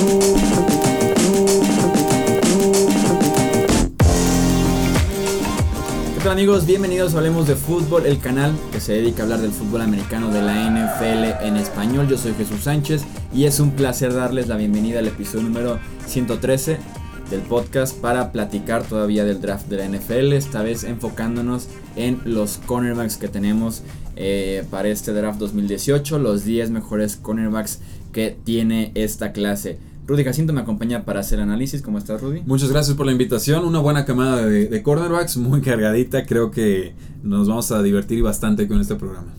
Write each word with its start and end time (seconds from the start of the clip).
¿Qué 0.00 0.06
tal 6.22 6.32
amigos? 6.32 6.64
Bienvenidos 6.64 7.14
a 7.14 7.18
Hablemos 7.18 7.46
de 7.46 7.54
Fútbol, 7.54 8.06
el 8.06 8.18
canal 8.18 8.54
que 8.72 8.80
se 8.80 8.94
dedica 8.94 9.22
a 9.22 9.24
hablar 9.24 9.40
del 9.40 9.50
fútbol 9.50 9.82
americano 9.82 10.30
de 10.30 10.40
la 10.40 10.70
NFL 10.70 11.44
en 11.44 11.58
español. 11.58 12.08
Yo 12.08 12.16
soy 12.16 12.32
Jesús 12.32 12.62
Sánchez 12.62 13.02
y 13.34 13.44
es 13.44 13.60
un 13.60 13.72
placer 13.72 14.14
darles 14.14 14.48
la 14.48 14.56
bienvenida 14.56 15.00
al 15.00 15.08
episodio 15.08 15.42
número 15.44 15.78
113 16.06 16.78
del 17.30 17.40
podcast 17.42 17.94
para 17.94 18.32
platicar 18.32 18.84
todavía 18.84 19.24
del 19.24 19.42
draft 19.42 19.68
de 19.68 19.76
la 19.76 19.86
NFL, 19.86 20.32
esta 20.32 20.62
vez 20.62 20.84
enfocándonos 20.84 21.68
en 21.96 22.22
los 22.24 22.56
cornerbacks 22.64 23.18
que 23.18 23.28
tenemos 23.28 23.82
eh, 24.16 24.64
para 24.70 24.88
este 24.88 25.12
draft 25.12 25.38
2018, 25.38 26.18
los 26.18 26.44
10 26.44 26.70
mejores 26.70 27.16
cornerbacks 27.16 27.80
que 28.12 28.36
tiene 28.44 28.92
esta 28.94 29.32
clase. 29.32 29.78
Rudy 30.06 30.24
Jacinto 30.24 30.52
me 30.52 30.60
acompaña 30.60 31.04
para 31.04 31.20
hacer 31.20 31.40
análisis. 31.40 31.82
¿Cómo 31.82 31.98
estás, 31.98 32.20
Rudy? 32.20 32.42
Muchas 32.44 32.70
gracias 32.70 32.96
por 32.96 33.06
la 33.06 33.12
invitación. 33.12 33.64
Una 33.64 33.78
buena 33.78 34.04
camada 34.04 34.44
de, 34.44 34.66
de 34.66 34.82
cornerbacks, 34.82 35.36
muy 35.36 35.60
cargadita. 35.60 36.26
Creo 36.26 36.50
que 36.50 36.94
nos 37.22 37.48
vamos 37.48 37.70
a 37.70 37.82
divertir 37.82 38.22
bastante 38.22 38.66
con 38.66 38.80
este 38.80 38.96
programa. 38.96 39.32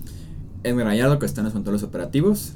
Edgar 0.64 0.86
Gallardo, 0.86 1.20
que 1.20 1.26
está 1.26 1.42
en 1.42 1.46
los 1.46 1.54
controles 1.54 1.84
operativos. 1.84 2.54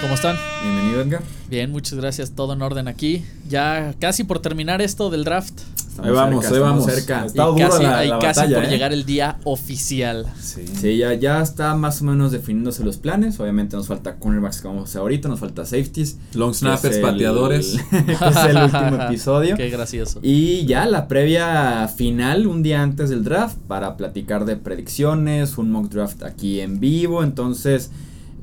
¿Cómo 0.00 0.14
están? 0.14 0.36
Bienvenido, 0.62 1.00
Edgar. 1.00 1.22
Bien, 1.50 1.70
muchas 1.70 1.98
gracias. 1.98 2.32
Todo 2.32 2.52
en 2.52 2.62
orden 2.62 2.88
aquí. 2.88 3.24
Ya 3.48 3.94
casi 3.98 4.24
por 4.24 4.38
terminar 4.38 4.80
esto 4.80 5.10
del 5.10 5.24
draft. 5.24 5.60
Estamos 5.98 6.08
ahí 6.08 6.12
vamos, 6.14 6.44
cerca, 6.44 6.54
ahí 6.54 6.56
estamos 6.56 6.80
vamos. 6.80 6.94
cerca. 6.94 7.26
Está 7.26 7.42
y 7.42 7.46
dura 7.52 7.68
casi, 7.68 7.82
la, 7.82 8.04
y 8.04 8.08
la 8.08 8.18
casi 8.18 8.40
batalla, 8.40 8.56
por 8.56 8.64
¿eh? 8.64 8.68
llegar 8.70 8.92
el 8.92 9.04
día 9.04 9.38
oficial. 9.44 10.26
Sí. 10.40 10.64
Sí, 10.80 10.96
ya, 10.98 11.14
ya 11.14 11.42
está 11.42 11.74
más 11.74 12.00
o 12.02 12.04
menos 12.04 12.32
definiéndose 12.32 12.84
los 12.84 12.96
planes. 12.98 13.38
Obviamente 13.40 13.76
nos 13.76 13.86
falta 13.88 14.16
cornerbacks 14.16 14.60
que 14.60 14.68
vamos 14.68 14.82
a 14.82 14.84
hacer 14.84 15.00
ahorita, 15.00 15.28
nos 15.28 15.40
falta 15.40 15.64
safeties. 15.64 16.18
Long 16.34 16.54
snappers, 16.54 16.96
el- 16.96 17.02
pateadores. 17.02 17.76
que 17.90 18.12
es 18.12 18.36
el 18.48 18.56
último 18.56 19.02
episodio. 19.08 19.56
Qué 19.56 19.70
gracioso. 19.70 20.20
Y 20.22 20.64
ya 20.66 20.86
la 20.86 21.08
previa 21.08 21.88
final, 21.88 22.46
un 22.46 22.62
día 22.62 22.82
antes 22.82 23.10
del 23.10 23.24
draft, 23.24 23.56
para 23.66 23.96
platicar 23.96 24.44
de 24.44 24.56
predicciones, 24.56 25.58
un 25.58 25.70
mock 25.72 25.90
draft 25.90 26.22
aquí 26.22 26.60
en 26.60 26.80
vivo. 26.80 27.22
Entonces, 27.24 27.90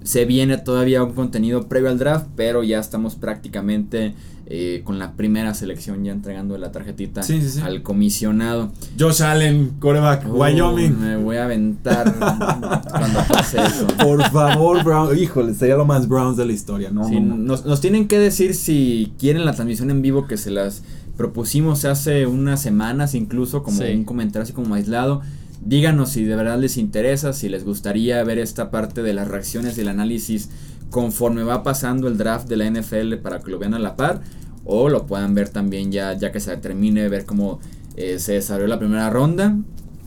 se 0.04 0.26
viene 0.26 0.58
todavía 0.58 1.04
un 1.04 1.14
contenido 1.14 1.68
previo 1.68 1.90
al 1.90 1.98
draft, 1.98 2.28
pero 2.36 2.64
ya 2.64 2.80
estamos 2.80 3.16
prácticamente 3.16 4.14
eh, 4.48 4.82
con 4.84 5.00
la 5.00 5.14
primera 5.14 5.54
selección, 5.56 6.04
ya 6.04 6.12
entregando 6.12 6.58
la 6.58 6.72
tarjetita 6.72 7.24
Sí, 7.24 7.42
sí, 7.42 7.50
sí. 7.50 7.62
al 7.62 7.82
comisionado. 7.82 8.72
Josh 9.00 9.24
Allen, 9.24 9.72
quarterback, 9.80 10.28
Uh, 10.28 10.38
Wyoming. 10.40 11.00
Me 11.00 11.18
voy 11.18 11.38
a 11.38 11.46
aventar 11.46 12.14
cuando 12.18 13.20
pase 13.28 13.58
eso. 13.62 13.88
Por 14.02 14.22
favor, 14.30 14.84
Brown. 14.84 15.18
Híjole, 15.18 15.54
sería 15.54 15.76
lo 15.76 15.86
más 15.86 16.08
Browns 16.08 16.38
de 16.38 16.46
la 16.46 16.54
historia, 16.54 16.92
¿no? 16.92 17.10
Nos, 17.10 17.66
nos 17.66 17.82
tienen 17.82 18.08
que 18.08 18.20
decir 18.20 18.54
si 18.54 19.14
quieren 19.18 19.46
la 19.46 19.54
transmisión 19.54 19.90
en 19.90 20.02
vivo 20.02 20.28
que 20.28 20.38
se 20.38 20.52
las 20.52 20.84
propusimos 21.18 21.86
hace 21.86 22.26
unas 22.28 22.62
semanas, 22.62 23.16
incluso 23.16 23.64
como 23.64 23.80
un 23.82 24.04
comentario 24.04 24.44
así 24.44 24.54
como 24.54 24.76
aislado. 24.76 25.22
Díganos 25.66 26.10
si 26.12 26.24
de 26.26 26.36
verdad 26.36 26.60
les 26.60 26.78
interesa, 26.78 27.34
si 27.34 27.50
les 27.50 27.64
gustaría 27.64 28.24
ver 28.24 28.38
esta 28.38 28.70
parte 28.70 29.02
de 29.02 29.14
las 29.14 29.28
reacciones 29.28 29.78
y 29.78 29.82
el 29.82 29.88
análisis 29.88 30.50
conforme 30.90 31.44
va 31.44 31.64
pasando 31.64 32.08
el 32.08 32.18
draft 32.18 32.48
de 32.48 32.58
la 32.58 32.70
NFL 32.70 33.16
para 33.22 33.40
que 33.40 33.52
lo 33.52 33.60
vean 33.60 33.74
a 33.74 33.80
la 33.80 33.96
par 33.96 34.22
o 34.64 34.90
lo 34.90 35.06
puedan 35.06 35.36
ver 35.36 35.50
también 35.50 35.92
ya, 35.92 36.14
ya 36.14 36.32
que 36.32 36.40
se 36.40 36.56
termine, 36.58 37.08
ver 37.10 37.26
cómo 37.26 37.60
eh, 37.98 38.18
se 38.20 38.34
desarrolló 38.34 38.68
la 38.68 38.80
primera 38.80 39.10
ronda. 39.10 39.56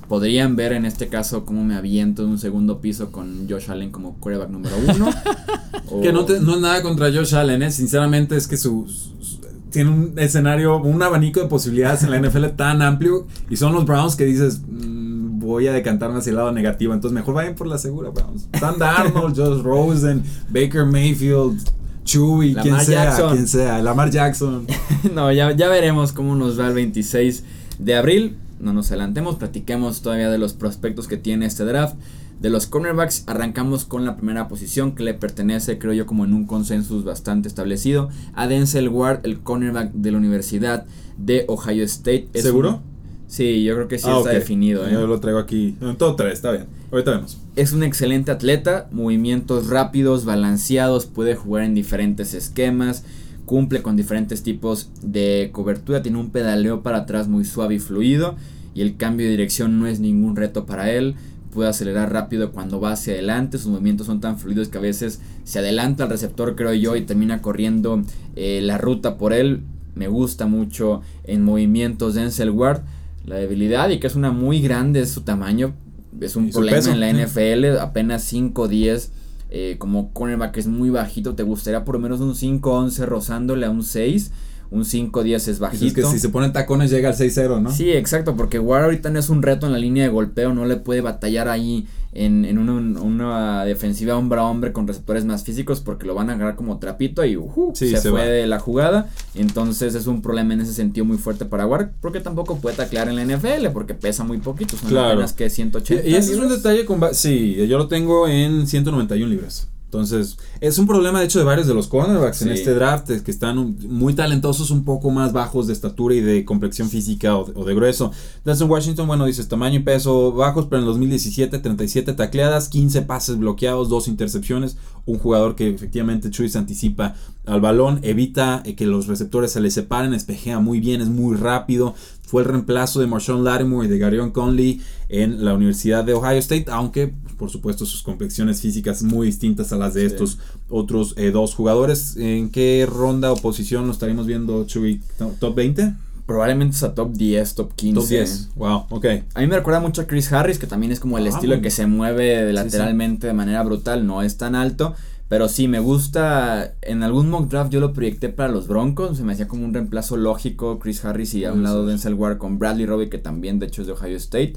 Podrían 0.08 0.56
ver 0.56 0.72
en 0.72 0.86
este 0.86 1.08
caso 1.08 1.44
cómo 1.44 1.62
me 1.64 1.74
aviento 1.76 2.22
de 2.24 2.28
un 2.28 2.38
segundo 2.38 2.80
piso 2.80 3.12
con 3.12 3.46
Josh 3.48 3.70
Allen 3.70 3.90
como 3.90 4.14
quarterback 4.14 4.48
número 4.50 4.74
uno. 4.94 5.10
o- 5.90 6.00
Que 6.00 6.12
no, 6.12 6.24
te- 6.24 6.40
no 6.40 6.54
es 6.54 6.60
nada 6.62 6.82
contra 6.82 7.12
Josh 7.12 7.34
Allen, 7.34 7.62
¿eh? 7.62 7.70
Sinceramente 7.70 8.34
es 8.36 8.48
que 8.48 8.56
su, 8.56 8.88
su- 8.88 9.38
tiene 9.70 9.90
un 9.90 10.14
escenario, 10.16 10.78
un 10.78 11.02
abanico 11.02 11.40
de 11.40 11.46
posibilidades 11.46 12.02
en 12.04 12.10
la 12.10 12.18
NFL 12.18 12.46
tan 12.56 12.80
amplio 12.80 13.26
y 13.50 13.56
son 13.56 13.74
los 13.74 13.84
Browns 13.84 14.16
que 14.16 14.24
dices, 14.24 14.62
"Mm, 14.66 15.07
voy 15.48 15.66
a 15.66 15.72
decantarme 15.72 16.18
hacia 16.18 16.30
el 16.30 16.36
lado 16.36 16.52
negativo, 16.52 16.92
entonces 16.92 17.14
mejor 17.14 17.34
vayan 17.34 17.54
por 17.54 17.66
la 17.66 17.78
segura, 17.78 18.10
Browns. 18.10 18.48
Sam 18.60 18.78
Darnold, 18.78 19.36
Josh 19.36 19.62
Rosen, 19.62 20.22
Baker 20.50 20.84
Mayfield, 20.84 21.58
Chewy, 22.04 22.54
quien 22.54 22.78
sea, 22.80 23.04
Jackson. 23.04 23.32
quien 23.32 23.48
sea, 23.48 23.82
Lamar 23.82 24.10
Jackson. 24.10 24.66
no, 25.14 25.32
ya, 25.32 25.52
ya 25.52 25.68
veremos 25.68 26.12
cómo 26.12 26.36
nos 26.36 26.60
va 26.60 26.68
el 26.68 26.74
26 26.74 27.44
de 27.78 27.96
abril. 27.96 28.36
No 28.60 28.72
nos 28.72 28.88
adelantemos, 28.90 29.36
platiquemos 29.36 30.02
todavía 30.02 30.30
de 30.30 30.38
los 30.38 30.52
prospectos 30.52 31.08
que 31.08 31.16
tiene 31.16 31.46
este 31.46 31.64
draft. 31.64 31.96
De 32.40 32.50
los 32.50 32.66
cornerbacks, 32.66 33.24
arrancamos 33.26 33.84
con 33.84 34.04
la 34.04 34.16
primera 34.16 34.46
posición 34.46 34.94
que 34.94 35.02
le 35.02 35.14
pertenece, 35.14 35.78
creo 35.78 35.92
yo, 35.92 36.06
como 36.06 36.24
en 36.24 36.34
un 36.34 36.46
consensus 36.46 37.04
bastante 37.04 37.48
establecido. 37.48 38.10
A 38.34 38.46
Denzel 38.46 38.88
Ward, 38.88 39.20
el 39.24 39.40
cornerback 39.40 39.92
de 39.92 40.12
la 40.12 40.18
Universidad 40.18 40.86
de 41.16 41.44
Ohio 41.48 41.84
State. 41.84 42.28
Es 42.34 42.44
¿Seguro? 42.44 42.82
Sí, 43.28 43.62
yo 43.62 43.74
creo 43.76 43.86
que 43.88 43.98
sí 43.98 44.06
Ah, 44.08 44.18
está 44.18 44.30
definido. 44.30 44.86
¿eh? 44.86 44.90
Yo 44.92 45.06
lo 45.06 45.20
traigo 45.20 45.38
aquí. 45.38 45.76
En 45.80 45.96
todo 45.96 46.16
tres, 46.16 46.32
está 46.34 46.50
bien. 46.50 46.66
Ahorita 46.90 47.12
vemos. 47.12 47.38
Es 47.54 47.72
un 47.72 47.82
excelente 47.84 48.30
atleta, 48.32 48.88
movimientos 48.90 49.68
rápidos, 49.68 50.24
balanceados, 50.24 51.06
puede 51.06 51.34
jugar 51.36 51.62
en 51.64 51.74
diferentes 51.74 52.34
esquemas, 52.34 53.04
cumple 53.44 53.82
con 53.82 53.96
diferentes 53.96 54.42
tipos 54.42 54.90
de 55.02 55.50
cobertura, 55.52 56.02
tiene 56.02 56.18
un 56.18 56.30
pedaleo 56.30 56.82
para 56.82 56.98
atrás 56.98 57.28
muy 57.28 57.44
suave 57.44 57.76
y 57.76 57.78
fluido 57.78 58.36
y 58.74 58.82
el 58.82 58.96
cambio 58.96 59.26
de 59.26 59.32
dirección 59.32 59.78
no 59.78 59.86
es 59.86 60.00
ningún 60.00 60.36
reto 60.36 60.66
para 60.66 60.90
él. 60.92 61.14
Puede 61.52 61.70
acelerar 61.70 62.12
rápido 62.12 62.52
cuando 62.52 62.78
va 62.80 62.92
hacia 62.92 63.14
adelante, 63.14 63.58
sus 63.58 63.68
movimientos 63.68 64.06
son 64.06 64.20
tan 64.20 64.38
fluidos 64.38 64.68
que 64.68 64.78
a 64.78 64.82
veces 64.82 65.20
se 65.44 65.58
adelanta 65.58 66.04
al 66.04 66.10
receptor, 66.10 66.54
creo 66.54 66.74
yo, 66.74 66.94
y 66.94 67.00
termina 67.02 67.40
corriendo 67.42 68.02
eh, 68.36 68.60
la 68.62 68.78
ruta 68.78 69.16
por 69.16 69.32
él. 69.32 69.62
Me 69.94 70.06
gusta 70.08 70.46
mucho 70.46 71.00
en 71.24 71.42
movimientos 71.42 72.14
de 72.14 72.20
Denzel 72.20 72.50
Ward. 72.50 72.82
La 73.28 73.36
debilidad 73.36 73.88
y 73.90 74.00
que 74.00 74.06
es 74.06 74.16
una 74.16 74.32
muy 74.32 74.60
grande 74.60 75.00
es 75.00 75.10
su 75.10 75.22
tamaño. 75.22 75.74
Es 76.20 76.34
un 76.36 76.50
problema 76.50 76.78
peso, 76.78 76.92
en 76.92 77.00
la 77.00 77.10
sí. 77.10 77.16
NFL, 77.16 77.78
apenas 77.78 78.32
5'10 78.32 79.10
eh, 79.50 79.76
como 79.78 80.12
cornerback 80.12 80.58
es 80.58 80.66
muy 80.66 80.90
bajito, 80.90 81.34
te 81.34 81.42
gustaría 81.42 81.84
por 81.84 81.94
lo 81.94 82.00
menos 82.00 82.20
un 82.20 82.34
5'11 82.34 83.06
rozándole 83.06 83.64
a 83.64 83.70
un 83.70 83.82
6, 83.82 84.30
un 84.70 84.84
5'10 84.84 85.48
es 85.48 85.58
bajito. 85.58 85.94
que 85.94 86.02
si 86.04 86.18
se 86.18 86.28
ponen 86.28 86.52
tacones 86.52 86.90
llega 86.90 87.08
al 87.08 87.14
6-0, 87.16 87.60
¿no? 87.62 87.72
Sí, 87.72 87.90
exacto, 87.90 88.36
porque 88.36 88.58
Ward 88.58 88.84
ahorita 88.84 89.10
no 89.10 89.18
es 89.18 89.28
un 89.30 89.42
reto 89.42 89.66
en 89.66 89.72
la 89.72 89.78
línea 89.78 90.04
de 90.04 90.10
golpeo, 90.10 90.52
no 90.52 90.64
le 90.66 90.76
puede 90.76 91.00
batallar 91.00 91.48
ahí 91.48 91.86
en, 92.12 92.44
en 92.44 92.58
una, 92.58 93.00
una 93.00 93.64
defensiva 93.64 94.16
hombre 94.16 94.40
a 94.40 94.44
hombre 94.44 94.72
con 94.72 94.86
receptores 94.86 95.24
más 95.24 95.44
físicos 95.44 95.80
porque 95.80 96.06
lo 96.06 96.14
van 96.14 96.30
a 96.30 96.34
agarrar 96.34 96.56
como 96.56 96.78
trapito 96.78 97.24
y 97.24 97.38
Sí, 97.74 97.90
se, 97.90 97.98
se 97.98 98.10
fue 98.10 98.20
va. 98.20 98.26
de 98.26 98.46
la 98.46 98.58
jugada. 98.58 99.08
Entonces 99.34 99.94
es 99.94 100.06
un 100.06 100.20
problema 100.22 100.54
en 100.54 100.60
ese 100.62 100.72
sentido 100.72 101.04
muy 101.04 101.18
fuerte 101.18 101.44
para 101.44 101.66
Ward 101.66 101.90
porque 102.00 102.20
tampoco 102.20 102.58
puede 102.58 102.76
taclear 102.76 103.08
en 103.08 103.16
la 103.16 103.24
NFL 103.24 103.68
porque 103.72 103.94
pesa 103.94 104.24
muy 104.24 104.38
poquito, 104.38 104.76
son 104.76 104.88
Claro. 104.88 105.08
apenas 105.12 105.32
que 105.32 105.48
180. 105.50 106.06
Y, 106.06 106.12
y 106.12 106.14
ese 106.16 106.32
es 106.32 106.38
un 106.38 106.48
detalle 106.48 106.84
con... 106.84 107.00
Sí, 107.12 107.56
yo 107.68 107.78
lo 107.78 107.88
tengo 107.88 108.26
en 108.28 108.66
191 108.66 109.30
libras. 109.30 109.68
Entonces, 109.88 110.36
es 110.60 110.78
un 110.78 110.86
problema 110.86 111.18
de 111.18 111.24
hecho 111.24 111.38
de 111.38 111.46
varios 111.46 111.66
de 111.66 111.72
los 111.72 111.88
cornerbacks 111.88 112.42
en 112.42 112.50
este 112.50 112.74
draft, 112.74 113.08
es 113.08 113.22
que 113.22 113.30
están 113.30 113.78
muy 113.88 114.12
talentosos, 114.12 114.70
un 114.70 114.84
poco 114.84 115.10
más 115.10 115.32
bajos 115.32 115.66
de 115.66 115.72
estatura 115.72 116.14
y 116.14 116.20
de 116.20 116.44
complexión 116.44 116.90
física 116.90 117.34
o 117.38 117.46
de, 117.46 117.52
o 117.58 117.64
de 117.64 117.74
grueso. 117.74 118.12
Denzel 118.44 118.68
Washington, 118.68 119.06
bueno, 119.06 119.24
dices 119.24 119.48
tamaño 119.48 119.76
y 119.76 119.82
peso 119.82 120.32
bajos, 120.32 120.66
pero 120.66 120.80
en 120.80 120.86
2017 120.86 121.58
37 121.58 122.12
tacleadas, 122.12 122.68
15 122.68 123.00
pases 123.02 123.38
bloqueados, 123.38 123.88
2 123.88 124.08
intercepciones, 124.08 124.76
un 125.06 125.18
jugador 125.18 125.54
que 125.54 125.70
efectivamente 125.70 126.28
Chuy 126.28 126.50
se 126.50 126.58
anticipa 126.58 127.14
al 127.46 127.62
balón, 127.62 128.00
evita 128.02 128.62
eh, 128.66 128.74
que 128.74 128.84
los 128.84 129.06
receptores 129.06 129.52
se 129.52 129.60
le 129.60 129.70
separen, 129.70 130.12
espejea 130.12 130.58
muy 130.58 130.80
bien, 130.80 131.00
es 131.00 131.08
muy 131.08 131.34
rápido. 131.34 131.94
Fue 132.28 132.42
el 132.42 132.48
reemplazo 132.48 133.00
de 133.00 133.06
Marshawn 133.06 133.42
Lattimore 133.42 133.86
y 133.86 133.90
de 133.90 133.98
Garion 133.98 134.32
Conley 134.32 134.82
en 135.08 135.44
la 135.46 135.54
Universidad 135.54 136.04
de 136.04 136.12
Ohio 136.12 136.38
State, 136.38 136.66
aunque 136.70 137.10
por 137.38 137.48
supuesto 137.48 137.86
sus 137.86 138.02
complexiones 138.02 138.60
físicas 138.60 139.02
muy 139.02 139.28
distintas 139.28 139.72
a 139.72 139.76
las 139.76 139.94
de 139.94 140.00
Sí. 140.00 140.06
estos 140.14 140.38
otros 140.68 141.14
eh, 141.16 141.30
dos 141.30 141.54
jugadores. 141.54 142.16
¿En 142.18 142.50
qué 142.50 142.86
ronda 142.86 143.32
o 143.32 143.36
posición 143.36 143.86
lo 143.86 143.92
estaríamos 143.92 144.26
viendo, 144.26 144.64
Chuy? 144.66 145.00
¿Top 145.38 145.54
20? 145.54 145.94
Probablemente 146.26 146.76
es 146.76 146.82
a 146.82 146.94
top 146.94 147.12
10, 147.14 147.54
top 147.54 147.72
15. 147.74 148.00
Top 148.00 148.08
10. 148.10 148.48
Wow, 148.56 148.84
ok. 148.90 149.06
A 149.32 149.40
mí 149.40 149.46
me 149.46 149.56
recuerda 149.56 149.80
mucho 149.80 150.02
a 150.02 150.06
Chris 150.06 150.30
Harris, 150.30 150.58
que 150.58 150.66
también 150.66 150.92
es 150.92 151.00
como 151.00 151.16
el 151.16 151.24
Ah, 151.26 151.30
estilo 151.30 151.52
bueno. 151.52 151.62
que 151.62 151.70
se 151.70 151.86
mueve 151.86 152.46
sí. 152.48 152.52
lateralmente 152.52 153.26
de 153.26 153.32
manera 153.32 153.62
brutal, 153.62 154.06
no 154.06 154.20
es 154.22 154.36
tan 154.36 154.54
alto. 154.54 154.94
Pero 155.28 155.48
sí, 155.48 155.68
me 155.68 155.78
gusta. 155.78 156.74
En 156.80 157.02
algún 157.02 157.28
mock 157.28 157.48
draft 157.48 157.70
yo 157.70 157.80
lo 157.80 157.92
proyecté 157.92 158.30
para 158.30 158.50
los 158.50 158.66
Broncos. 158.66 159.18
Se 159.18 159.24
me 159.24 159.34
hacía 159.34 159.46
como 159.46 159.64
un 159.64 159.74
reemplazo 159.74 160.16
lógico. 160.16 160.78
Chris 160.78 161.04
Harris 161.04 161.34
y 161.34 161.44
a 161.44 161.52
un 161.52 161.62
lado. 161.62 161.84
Denzel 161.84 162.14
Ward 162.14 162.38
con 162.38 162.58
Bradley 162.58 162.86
Robbie, 162.86 163.10
que 163.10 163.18
también 163.18 163.58
de 163.58 163.66
hecho 163.66 163.82
es 163.82 163.86
de 163.86 163.92
Ohio 163.92 164.16
State. 164.16 164.54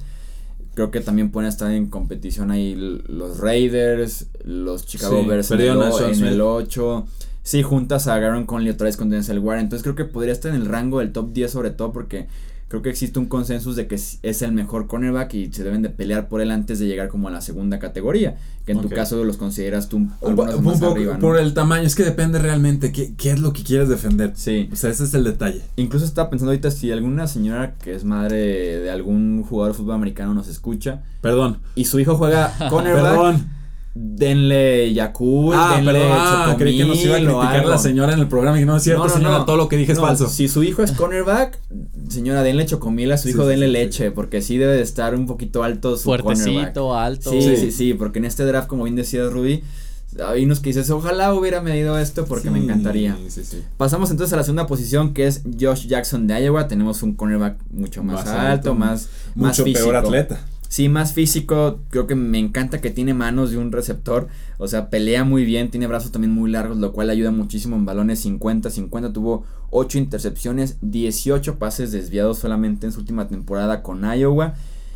Creo 0.73 0.89
que 0.89 1.01
también 1.01 1.31
pueden 1.31 1.49
estar 1.49 1.69
en 1.69 1.87
competición 1.87 2.49
ahí 2.49 2.75
los 2.75 3.39
Raiders, 3.39 4.27
los 4.45 4.85
Chicago 4.85 5.19
Sí, 5.21 5.27
Bears 5.27 5.51
en 5.51 5.59
el, 5.59 5.67
en 5.69 6.25
el 6.25 6.39
8. 6.39 7.05
Sí, 7.43 7.61
juntas 7.61 8.07
a 8.07 8.17
Garon 8.19 8.45
Conley 8.45 8.69
otra 8.69 8.85
vez 8.85 8.95
con 8.95 9.09
Denzel 9.09 9.39
Ward. 9.39 9.59
Entonces 9.59 9.83
creo 9.83 9.95
que 9.95 10.05
podría 10.05 10.31
estar 10.31 10.53
en 10.55 10.61
el 10.61 10.67
rango 10.67 10.99
del 10.99 11.11
top 11.11 11.33
10 11.33 11.51
sobre 11.51 11.71
todo 11.71 11.91
porque 11.91 12.27
creo 12.71 12.81
que 12.81 12.89
existe 12.89 13.19
un 13.19 13.25
consenso 13.25 13.73
de 13.73 13.85
que 13.85 13.95
es 13.95 14.41
el 14.41 14.53
mejor 14.53 14.87
cornerback 14.87 15.33
y 15.33 15.51
se 15.51 15.65
deben 15.65 15.81
de 15.81 15.89
pelear 15.89 16.29
por 16.29 16.39
él 16.39 16.51
antes 16.51 16.79
de 16.79 16.87
llegar 16.87 17.09
como 17.09 17.27
a 17.27 17.31
la 17.31 17.41
segunda 17.41 17.79
categoría, 17.79 18.37
que 18.65 18.71
en 18.71 18.79
tu 18.79 18.87
caso 18.87 19.25
los 19.25 19.35
consideras 19.35 19.89
tú 19.89 19.97
un, 19.97 20.13
un, 20.21 20.35
poco 20.63 20.91
arriba, 20.91 21.19
por 21.19 21.37
el 21.37 21.53
tamaño, 21.53 21.85
es 21.85 21.95
que 21.95 22.03
depende 22.03 22.39
realmente 22.39 22.93
qué, 22.93 23.13
qué, 23.17 23.31
es 23.31 23.41
lo 23.41 23.51
que 23.51 23.63
quieres 23.63 23.89
defender. 23.89 24.31
Sí. 24.35 24.69
O 24.71 24.77
sea, 24.77 24.89
ese 24.89 25.03
es 25.03 25.13
el 25.13 25.25
detalle. 25.25 25.61
Incluso 25.75 26.05
estaba 26.05 26.29
pensando 26.29 26.51
ahorita 26.51 26.71
si 26.71 26.89
alguna 26.93 27.27
señora 27.27 27.75
que 27.75 27.93
es 27.93 28.05
madre 28.05 28.37
de 28.37 28.89
algún 28.89 29.43
jugador 29.43 29.73
de 29.73 29.77
fútbol 29.77 29.95
americano 29.95 30.33
nos 30.33 30.47
escucha. 30.47 31.03
Perdón. 31.19 31.57
Y 31.75 31.83
su 31.83 31.99
hijo 31.99 32.15
juega 32.15 32.53
cornerback. 32.69 33.03
Perdón 33.03 33.60
denle 33.93 34.93
Yakult, 34.93 35.57
ah, 35.59 35.73
denle 35.75 35.91
perdón, 35.91 36.09
ah, 36.13 36.55
creí 36.57 36.77
que 36.77 36.85
nos 36.85 37.03
iba 37.03 37.15
a 37.15 37.19
criticar 37.19 37.65
la 37.65 37.77
señora 37.77 38.13
en 38.13 38.19
el 38.19 38.27
programa 38.27 38.59
y 38.59 38.65
no 38.65 38.77
es 38.77 38.83
cierto, 38.83 39.09
señora, 39.09 39.45
todo 39.45 39.57
lo 39.57 39.67
que 39.67 39.77
dije 39.77 39.91
es 39.91 39.99
falso. 39.99 40.29
Si 40.29 40.47
su 40.47 40.63
hijo 40.63 40.81
es 40.81 40.91
cornerback, 40.93 41.59
señora, 42.07 42.43
denle 42.43 42.65
chocomil 42.65 43.11
a 43.11 43.17
su 43.17 43.29
hijo, 43.29 43.45
denle 43.45 43.67
leche, 43.67 44.11
porque 44.11 44.41
sí 44.41 44.57
debe 44.57 44.73
de 44.73 44.81
estar 44.81 45.13
un 45.13 45.25
poquito 45.25 45.63
alto 45.63 45.97
su 45.97 46.03
Fuertecito, 46.03 46.95
alto. 46.95 47.31
Sí, 47.31 47.41
sí, 47.41 47.71
sí, 47.71 47.93
porque 47.93 48.19
en 48.19 48.25
este 48.25 48.45
draft, 48.45 48.67
como 48.67 48.83
bien 48.85 48.95
decía 48.95 49.27
Rudy, 49.27 49.61
hay 50.25 50.43
unos 50.43 50.59
que 50.59 50.69
dices, 50.69 50.89
ojalá 50.89 51.33
hubiera 51.33 51.61
medido 51.61 51.97
esto 51.97 52.25
porque 52.25 52.49
me 52.49 52.59
encantaría. 52.59 53.17
Pasamos 53.77 54.11
entonces 54.11 54.33
a 54.33 54.37
la 54.37 54.43
segunda 54.43 54.67
posición 54.67 55.13
que 55.13 55.27
es 55.27 55.43
Josh 55.59 55.87
Jackson 55.87 56.27
de 56.27 56.43
Iowa. 56.43 56.67
Tenemos 56.67 57.01
un 57.01 57.13
cornerback 57.15 57.57
mucho 57.71 58.03
más, 58.03 58.27
alto, 58.27 58.75
más, 58.75 59.07
mucho 59.35 59.65
más 59.65 59.73
peor 59.73 59.95
atleta. 59.95 60.41
Sí, 60.71 60.87
más 60.87 61.11
físico, 61.11 61.81
creo 61.89 62.07
que 62.07 62.15
me 62.15 62.39
encanta 62.39 62.79
que 62.79 62.91
tiene 62.91 63.13
manos 63.13 63.51
de 63.51 63.57
un 63.57 63.73
receptor, 63.73 64.29
o 64.57 64.69
sea, 64.69 64.89
pelea 64.89 65.25
muy 65.25 65.43
bien, 65.43 65.69
tiene 65.69 65.85
brazos 65.85 66.13
también 66.13 66.31
muy 66.31 66.49
largos, 66.49 66.77
lo 66.77 66.93
cual 66.93 67.09
ayuda 67.09 67.29
muchísimo 67.29 67.75
en 67.75 67.83
balones 67.83 68.25
50-50, 68.25 69.11
tuvo 69.11 69.43
8 69.71 69.97
intercepciones, 69.97 70.77
18 70.79 71.59
pases 71.59 71.91
desviados 71.91 72.39
solamente 72.39 72.85
en 72.85 72.93
su 72.93 73.01
última 73.01 73.27
temporada 73.27 73.83
con 73.83 74.05
Iowa, 74.05 74.53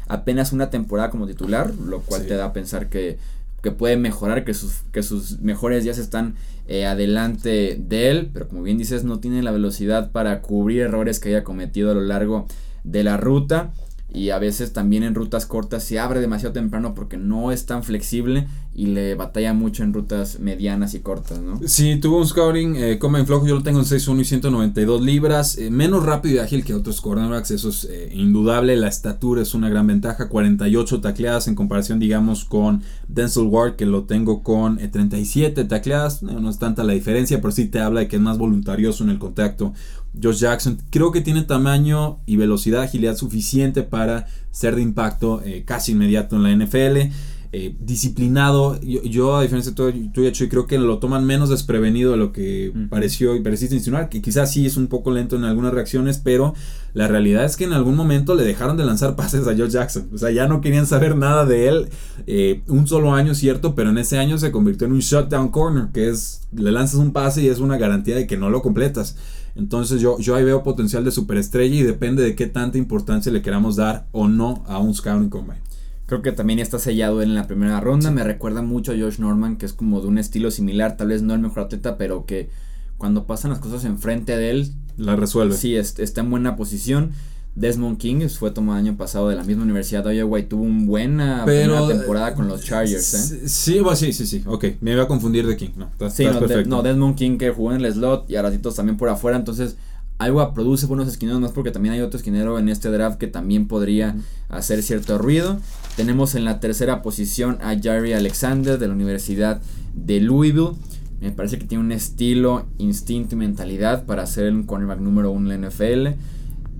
apenas 0.07 0.53
una 0.53 0.69
temporada 0.69 1.09
como 1.09 1.27
titular, 1.27 1.73
lo 1.75 1.99
cual 1.99 2.25
te 2.25 2.35
da 2.35 2.45
a 2.45 2.53
pensar 2.53 2.87
que, 2.87 3.17
que 3.61 3.71
puede 3.71 3.97
mejorar, 3.97 4.45
que 4.45 4.53
sus, 4.53 4.83
que 4.93 5.03
sus 5.03 5.41
mejores 5.41 5.83
días 5.83 5.97
están 5.97 6.35
eh, 6.69 6.85
adelante 6.85 7.77
de 7.77 8.11
él, 8.11 8.29
pero 8.31 8.47
como 8.47 8.63
bien 8.63 8.77
dices, 8.77 9.03
no 9.03 9.19
tiene 9.19 9.43
la 9.43 9.51
velocidad 9.51 10.13
para 10.13 10.41
cubrir 10.41 10.83
errores 10.83 11.19
que 11.19 11.27
haya 11.27 11.43
cometido 11.43 11.91
a 11.91 11.95
lo 11.95 12.01
largo 12.01 12.47
de 12.85 13.03
la 13.03 13.17
ruta 13.17 13.73
y 14.15 14.29
a 14.29 14.39
veces 14.39 14.71
también 14.73 15.03
en 15.03 15.13
rutas 15.13 15.45
cortas 15.45 15.83
se 15.83 15.99
abre 15.99 16.21
demasiado 16.21 16.53
temprano 16.53 16.95
porque 16.95 17.17
no 17.17 17.51
es 17.51 17.65
tan 17.65 17.83
flexible 17.83 18.47
y 18.77 18.87
le 18.87 19.15
batalla 19.15 19.53
mucho 19.53 19.83
en 19.83 19.93
rutas 19.93 20.39
medianas 20.41 20.93
y 20.95 20.99
cortas, 20.99 21.39
¿no? 21.39 21.61
Sí, 21.65 21.95
tuvo 21.95 22.17
un 22.17 22.27
scouting 22.27 22.75
eh, 22.75 22.99
como 22.99 23.17
en 23.17 23.25
flojo, 23.25 23.47
yo 23.47 23.55
lo 23.55 23.63
tengo 23.63 23.79
en 23.79 23.85
6'1 23.85 24.19
y 24.19 24.25
192 24.25 25.01
libras, 25.01 25.57
eh, 25.57 25.71
menos 25.71 26.05
rápido 26.05 26.35
y 26.35 26.37
ágil 26.39 26.65
que 26.65 26.73
otros 26.73 26.99
cornerbacks, 26.99 27.51
eso 27.51 27.69
es 27.69 27.85
eh, 27.89 28.09
indudable, 28.13 28.75
la 28.75 28.89
estatura 28.89 29.41
es 29.41 29.53
una 29.53 29.69
gran 29.69 29.87
ventaja, 29.87 30.27
48 30.27 30.99
tacleadas 30.99 31.47
en 31.47 31.55
comparación 31.55 31.99
digamos 31.99 32.43
con 32.43 32.83
Denzel 33.07 33.45
Ward 33.45 33.77
que 33.77 33.85
lo 33.85 34.03
tengo 34.03 34.43
con 34.43 34.77
37 34.77 35.61
eh, 35.61 35.63
tacleadas, 35.63 36.21
no 36.21 36.49
es 36.49 36.59
tanta 36.59 36.83
la 36.83 36.91
diferencia, 36.91 37.39
pero 37.39 37.51
sí 37.51 37.67
te 37.67 37.79
habla 37.79 38.01
de 38.01 38.07
que 38.09 38.17
es 38.17 38.21
más 38.21 38.37
voluntarioso 38.37 39.05
en 39.05 39.09
el 39.09 39.19
contacto, 39.19 39.73
Josh 40.21 40.39
Jackson. 40.39 40.77
Creo 40.89 41.11
que 41.11 41.21
tiene 41.21 41.43
tamaño 41.43 42.19
y 42.25 42.35
velocidad, 42.35 42.83
agilidad 42.83 43.15
suficiente 43.15 43.83
para 43.83 44.27
ser 44.51 44.75
de 44.75 44.81
impacto 44.81 45.41
casi 45.65 45.91
inmediato 45.91 46.37
en 46.37 46.43
la 46.43 46.65
NFL. 46.65 47.11
Eh, 47.57 47.73
disciplinado, 47.79 48.77
yo, 48.81 49.37
a 49.37 49.41
diferencia 49.41 49.71
de 49.71 49.77
todo, 49.77 49.89
tú 50.13 50.23
y 50.23 50.49
creo 50.49 50.67
que 50.67 50.77
lo 50.77 50.99
toman 50.99 51.25
menos 51.25 51.47
desprevenido 51.47 52.11
de 52.11 52.17
lo 52.17 52.33
que 52.33 52.73
pareció 52.89 53.33
y 53.33 53.39
pareciste 53.39 53.75
insinuar, 53.75 54.09
que 54.09 54.21
quizás 54.21 54.51
sí 54.51 54.65
es 54.65 54.75
un 54.75 54.87
poco 54.87 55.09
lento 55.09 55.37
en 55.37 55.45
algunas 55.45 55.73
reacciones, 55.73 56.17
pero 56.17 56.53
la 56.93 57.07
realidad 57.07 57.45
es 57.45 57.55
que 57.55 57.63
en 57.63 57.71
algún 57.71 57.95
momento 57.95 58.35
le 58.35 58.43
dejaron 58.43 58.75
de 58.75 58.83
lanzar 58.83 59.15
pases 59.15 59.47
a 59.47 59.55
Josh 59.55 59.69
Jackson, 59.69 60.09
o 60.13 60.17
sea, 60.17 60.31
ya 60.31 60.49
no 60.49 60.59
querían 60.59 60.85
saber 60.85 61.15
nada 61.15 61.45
de 61.45 61.69
él, 61.69 61.89
eh, 62.27 62.61
un 62.67 62.87
solo 62.87 63.13
año 63.13 63.33
cierto, 63.33 63.73
pero 63.73 63.91
en 63.91 63.99
ese 63.99 64.17
año 64.17 64.37
se 64.37 64.51
convirtió 64.51 64.87
en 64.87 64.91
un 64.91 64.99
shutdown 64.99 65.47
corner, 65.47 65.93
que 65.93 66.09
es, 66.09 66.41
le 66.51 66.73
lanzas 66.73 66.99
un 66.99 67.13
pase 67.13 67.41
y 67.41 67.47
es 67.47 67.59
una 67.59 67.77
garantía 67.77 68.17
de 68.17 68.27
que 68.27 68.35
no 68.35 68.49
lo 68.49 68.61
completas. 68.61 69.15
Entonces 69.55 70.01
yo, 70.01 70.19
yo 70.19 70.35
ahí 70.35 70.43
veo 70.43 70.61
potencial 70.61 71.05
de 71.05 71.11
superestrella 71.11 71.75
y 71.75 71.83
depende 71.83 72.21
de 72.21 72.35
qué 72.35 72.47
tanta 72.47 72.77
importancia 72.77 73.31
le 73.31 73.41
queramos 73.41 73.77
dar 73.77 74.09
o 74.11 74.27
no 74.27 74.65
a 74.67 74.77
un 74.79 74.93
scouting 74.93 75.29
combine. 75.29 75.61
Creo 76.05 76.21
que 76.21 76.31
también 76.31 76.59
está 76.59 76.77
sellado 76.77 77.21
en 77.21 77.33
la 77.33 77.47
primera 77.47 77.79
ronda. 77.79 78.11
Me 78.11 78.23
recuerda 78.23 78.61
mucho 78.61 78.91
a 78.91 78.95
Josh 78.95 79.19
Norman, 79.19 79.57
que 79.57 79.65
es 79.65 79.73
como 79.73 80.01
de 80.01 80.07
un 80.07 80.17
estilo 80.17 80.51
similar, 80.51 80.97
tal 80.97 81.07
vez 81.07 81.23
no 81.23 81.33
el 81.33 81.39
mejor 81.39 81.63
atleta, 81.63 81.97
pero 81.97 82.25
que 82.25 82.49
cuando 82.97 83.25
pasan 83.25 83.51
las 83.51 83.59
cosas 83.59 83.85
enfrente 83.85 84.37
de 84.37 84.51
él, 84.51 84.71
la 84.97 85.15
resuelve. 85.15 85.55
Sí, 85.55 85.75
está 85.75 86.21
en 86.21 86.29
buena 86.29 86.55
posición. 86.55 87.11
Desmond 87.55 87.97
King 87.97 88.27
fue 88.27 88.51
tomado 88.51 88.79
el 88.79 88.85
año 88.85 88.97
pasado 88.97 89.29
de 89.29 89.35
la 89.37 89.43
misma 89.43 89.63
universidad 89.63 90.03
de 90.03 90.17
Iowa 90.17 90.39
y 90.39 90.43
tuvo 90.43 90.63
una 90.63 90.85
buena, 90.85 91.45
temporada 91.87 92.35
con 92.35 92.49
los 92.49 92.63
Chargers. 92.63 93.13
¿eh? 93.13 93.47
Sí, 93.47 93.79
sí, 93.95 94.13
sí, 94.13 94.25
sí, 94.25 94.43
ok. 94.45 94.65
Me 94.81 94.91
iba 94.91 95.03
a 95.03 95.07
confundir 95.07 95.47
de 95.47 95.55
King. 95.55 95.69
No, 95.77 95.89
sí, 96.09 96.25
no, 96.67 96.83
Desmond 96.83 97.15
King 97.15 97.37
que 97.37 97.51
jugó 97.51 97.73
en 97.73 97.83
el 97.83 97.93
slot 97.93 98.29
y 98.29 98.35
a 98.35 98.41
ratitos 98.41 98.75
también 98.75 98.97
por 98.97 99.07
afuera. 99.07 99.37
Entonces, 99.37 99.77
Iowa 100.19 100.53
produce 100.53 100.85
buenos 100.85 101.07
esquineros 101.07 101.41
más 101.41 101.51
porque 101.51 101.71
también 101.71 101.93
hay 101.93 102.01
otro 102.01 102.17
esquinero 102.17 102.57
en 102.57 102.69
este 102.69 102.89
draft 102.89 103.17
que 103.17 103.27
también 103.27 103.67
podría 103.67 104.15
hacer 104.49 104.81
cierto 104.81 105.17
ruido. 105.17 105.59
Tenemos 105.97 106.35
en 106.35 106.45
la 106.45 106.59
tercera 106.59 107.01
posición 107.01 107.57
a 107.61 107.75
Jerry 107.75 108.13
Alexander 108.13 108.77
de 108.77 108.87
la 108.87 108.93
Universidad 108.93 109.61
de 109.93 110.21
Louisville. 110.21 110.71
Me 111.19 111.31
parece 111.31 111.57
que 111.59 111.65
tiene 111.65 111.83
un 111.83 111.91
estilo, 111.91 112.65
instinto 112.77 113.35
y 113.35 113.37
mentalidad 113.37 114.05
para 114.05 114.25
ser 114.25 114.53
un 114.53 114.63
cornerback 114.63 114.99
número 114.99 115.31
uno 115.31 115.51
en 115.51 115.61
la 115.61 115.69
NFL 115.69 116.17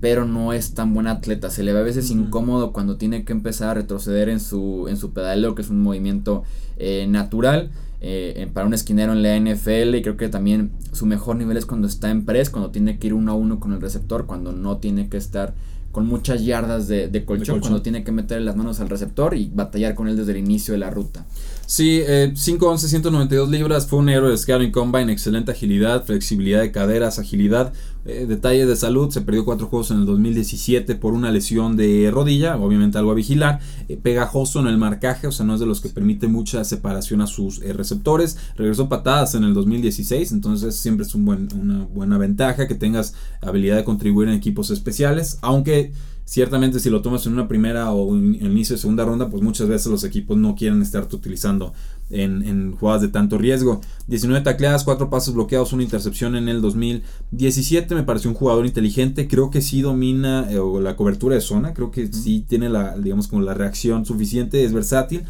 pero 0.00 0.24
no 0.24 0.52
es 0.52 0.74
tan 0.74 0.94
buen 0.94 1.06
atleta. 1.06 1.50
Se 1.50 1.62
le 1.62 1.72
ve 1.72 1.80
a 1.80 1.82
veces 1.82 2.10
incómodo 2.10 2.72
cuando 2.72 2.96
tiene 2.96 3.24
que 3.24 3.32
empezar 3.32 3.70
a 3.70 3.74
retroceder 3.74 4.28
en 4.28 4.40
su, 4.40 4.86
en 4.88 4.96
su 4.96 5.12
pedaleo, 5.12 5.54
que 5.54 5.62
es 5.62 5.70
un 5.70 5.82
movimiento 5.82 6.44
eh, 6.76 7.06
natural. 7.08 7.70
Eh, 8.00 8.48
para 8.52 8.66
un 8.66 8.74
esquinero 8.74 9.12
en 9.12 9.22
la 9.22 9.36
NFL 9.36 9.94
y 9.94 10.02
creo 10.02 10.18
que 10.18 10.28
también 10.28 10.72
su 10.92 11.06
mejor 11.06 11.36
nivel 11.36 11.56
es 11.56 11.64
cuando 11.64 11.88
está 11.88 12.10
en 12.10 12.26
press, 12.26 12.50
cuando 12.50 12.70
tiene 12.70 12.98
que 12.98 13.06
ir 13.06 13.14
uno 13.14 13.32
a 13.32 13.34
uno 13.34 13.58
con 13.58 13.72
el 13.72 13.80
receptor, 13.80 14.26
cuando 14.26 14.52
no 14.52 14.76
tiene 14.78 15.08
que 15.08 15.16
estar 15.16 15.54
con 15.96 16.06
muchas 16.06 16.44
yardas 16.44 16.88
de, 16.88 17.24
colchón, 17.24 17.60
cuando 17.60 17.80
tiene 17.80 18.04
que 18.04 18.12
meter 18.12 18.42
las 18.42 18.54
manos 18.54 18.80
al 18.80 18.90
receptor 18.90 19.34
y 19.34 19.50
batallar 19.50 19.94
con 19.94 20.08
él 20.08 20.16
desde 20.18 20.32
el 20.32 20.36
inicio 20.36 20.72
de 20.72 20.78
la 20.78 20.90
ruta. 20.90 21.24
Sí, 21.64 22.02
eh, 22.06 22.34
5'11, 22.34 22.76
192 22.76 23.48
libras, 23.48 23.86
fue 23.86 24.00
un 24.00 24.10
héroe 24.10 24.30
de 24.30 24.36
Scouting 24.36 24.72
Combine, 24.72 25.10
excelente 25.10 25.52
agilidad, 25.52 26.04
flexibilidad 26.04 26.60
de 26.60 26.70
caderas, 26.70 27.18
agilidad, 27.18 27.72
eh, 28.08 28.26
detalle 28.26 28.66
de 28.66 28.76
salud, 28.76 29.10
se 29.10 29.20
perdió 29.20 29.44
cuatro 29.44 29.66
juegos 29.66 29.90
en 29.90 29.98
el 29.98 30.06
2017 30.06 30.94
por 30.94 31.12
una 31.12 31.32
lesión 31.32 31.76
de 31.76 32.08
rodilla, 32.12 32.56
obviamente 32.56 32.98
algo 32.98 33.10
a 33.10 33.14
vigilar, 33.14 33.58
eh, 33.88 33.96
pegajoso 33.96 34.60
en 34.60 34.68
el 34.68 34.78
marcaje, 34.78 35.26
o 35.26 35.32
sea, 35.32 35.44
no 35.44 35.54
es 35.54 35.60
de 35.60 35.66
los 35.66 35.80
que 35.80 35.88
permite 35.88 36.28
mucha 36.28 36.62
separación 36.64 37.20
a 37.20 37.26
sus 37.26 37.60
eh, 37.62 37.72
receptores, 37.72 38.38
regresó 38.56 38.88
patadas 38.88 39.34
en 39.34 39.42
el 39.42 39.54
2016, 39.54 40.30
entonces 40.30 40.76
siempre 40.76 41.04
es 41.04 41.14
un 41.16 41.24
buen, 41.24 41.48
una 41.60 41.84
buena 41.84 42.16
ventaja 42.16 42.68
que 42.68 42.76
tengas 42.76 43.14
habilidad 43.40 43.76
de 43.76 43.84
contribuir 43.84 44.28
en 44.28 44.34
equipos 44.34 44.70
especiales, 44.70 45.38
aunque 45.42 45.92
Ciertamente 46.26 46.80
si 46.80 46.90
lo 46.90 47.02
tomas 47.02 47.24
en 47.26 47.34
una 47.34 47.46
primera 47.46 47.92
o 47.92 48.12
en 48.16 48.34
inicio 48.44 48.74
de 48.74 48.80
segunda 48.80 49.04
ronda, 49.04 49.30
pues 49.30 49.44
muchas 49.44 49.68
veces 49.68 49.86
los 49.86 50.02
equipos 50.02 50.36
no 50.36 50.56
quieren 50.56 50.82
estarte 50.82 51.14
utilizando 51.14 51.72
en, 52.10 52.42
en, 52.42 52.72
jugadas 52.76 53.02
de 53.02 53.08
tanto 53.08 53.38
riesgo. 53.38 53.80
19 54.06 54.44
tacleadas, 54.44 54.84
4 54.84 55.10
pasos 55.10 55.34
bloqueados, 55.34 55.72
una 55.72 55.82
intercepción 55.82 56.36
en 56.36 56.48
el 56.48 56.60
2017. 56.60 57.94
Me 57.94 58.02
pareció 58.02 58.30
un 58.30 58.36
jugador 58.36 58.66
inteligente. 58.66 59.28
Creo 59.28 59.50
que 59.50 59.62
sí 59.62 59.82
domina 59.82 60.46
eh, 60.50 60.60
la 60.80 60.96
cobertura 60.96 61.34
de 61.34 61.40
zona. 61.40 61.74
Creo 61.74 61.90
que 61.90 62.12
sí 62.12 62.44
tiene 62.46 62.68
la, 62.68 62.96
digamos, 62.96 63.28
como 63.28 63.42
la 63.42 63.54
reacción 63.54 64.04
suficiente. 64.04 64.64
Es 64.64 64.72
versátil. 64.72 65.24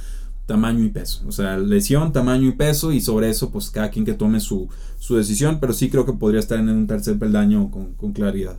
Tamaño 0.47 0.85
y 0.85 0.90
peso. 0.90 1.25
O 1.26 1.33
sea, 1.33 1.59
lesión, 1.59 2.12
tamaño 2.12 2.49
y 2.49 2.52
peso. 2.52 2.92
Y 2.92 3.00
sobre 3.00 3.30
eso, 3.30 3.50
pues 3.50 3.71
cada 3.71 3.90
quien 3.90 4.04
que 4.04 4.14
tome 4.14 4.40
su, 4.40 4.68
su 4.99 5.16
decisión. 5.16 5.59
Pero 5.61 5.73
sí 5.73 5.90
creo 5.90 6.04
que 6.04 6.12
podría 6.12 6.40
estar 6.40 6.59
en 6.59 6.68
un 6.68 6.87
tercer 6.87 7.18
peldaño 7.18 7.71
con, 7.71 7.95
con 7.95 8.12
claridad. 8.12 8.56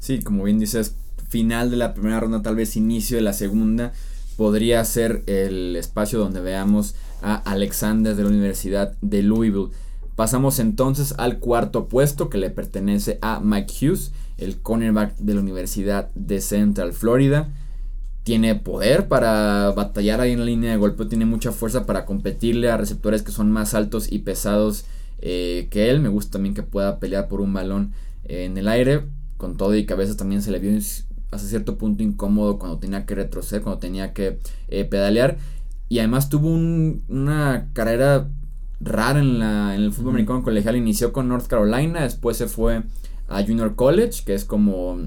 Sí, 0.00 0.20
como 0.20 0.44
bien 0.44 0.58
dices, 0.58 0.96
final 1.30 1.70
de 1.70 1.76
la 1.76 1.94
primera 1.94 2.20
ronda, 2.20 2.42
tal 2.42 2.56
vez 2.56 2.76
inicio 2.76 3.16
de 3.16 3.22
la 3.22 3.32
segunda, 3.32 3.92
podría 4.40 4.82
ser 4.86 5.22
el 5.26 5.76
espacio 5.76 6.18
donde 6.18 6.40
veamos 6.40 6.94
a 7.20 7.34
Alexander 7.34 8.16
de 8.16 8.22
la 8.22 8.30
Universidad 8.30 8.96
de 9.02 9.22
Louisville. 9.22 9.68
Pasamos 10.16 10.60
entonces 10.60 11.14
al 11.18 11.40
cuarto 11.40 11.88
puesto 11.88 12.30
que 12.30 12.38
le 12.38 12.48
pertenece 12.48 13.18
a 13.20 13.40
Mike 13.40 13.74
Hughes, 13.86 14.12
el 14.38 14.56
cornerback 14.62 15.14
de 15.18 15.34
la 15.34 15.40
Universidad 15.40 16.08
de 16.14 16.40
Central 16.40 16.94
Florida. 16.94 17.50
Tiene 18.22 18.54
poder 18.54 19.08
para 19.08 19.72
batallar 19.72 20.22
ahí 20.22 20.32
en 20.32 20.38
la 20.38 20.46
línea 20.46 20.70
de 20.70 20.78
golpe, 20.78 21.04
tiene 21.04 21.26
mucha 21.26 21.52
fuerza 21.52 21.84
para 21.84 22.06
competirle 22.06 22.70
a 22.70 22.78
receptores 22.78 23.20
que 23.20 23.32
son 23.32 23.52
más 23.52 23.74
altos 23.74 24.10
y 24.10 24.20
pesados 24.20 24.86
eh, 25.18 25.68
que 25.70 25.90
él. 25.90 26.00
Me 26.00 26.08
gusta 26.08 26.32
también 26.32 26.54
que 26.54 26.62
pueda 26.62 26.98
pelear 26.98 27.28
por 27.28 27.42
un 27.42 27.52
balón 27.52 27.92
en 28.24 28.56
el 28.56 28.68
aire. 28.68 29.02
Con 29.36 29.58
todo 29.58 29.76
y 29.76 29.84
que 29.84 29.92
a 29.92 29.96
veces 29.96 30.16
también 30.16 30.40
se 30.40 30.50
le 30.50 30.60
vio 30.60 30.70
hasta 31.30 31.48
cierto 31.48 31.78
punto 31.78 32.02
incómodo 32.02 32.58
cuando 32.58 32.78
tenía 32.78 33.06
que 33.06 33.14
retroceder, 33.14 33.62
cuando 33.62 33.78
tenía 33.78 34.12
que 34.12 34.38
eh, 34.68 34.84
pedalear. 34.84 35.38
Y 35.88 35.98
además 35.98 36.28
tuvo 36.28 36.48
una 36.48 37.68
carrera 37.72 38.28
rara 38.80 39.20
en, 39.20 39.38
la, 39.38 39.74
en 39.74 39.82
el 39.82 39.92
fútbol 39.92 40.10
americano 40.10 40.42
colegial. 40.42 40.76
Inició 40.76 41.12
con 41.12 41.28
North 41.28 41.46
Carolina, 41.46 42.02
después 42.02 42.36
se 42.36 42.46
fue 42.46 42.82
a 43.28 43.42
Junior 43.42 43.74
College, 43.74 44.22
que 44.24 44.34
es 44.34 44.44
como 44.44 44.98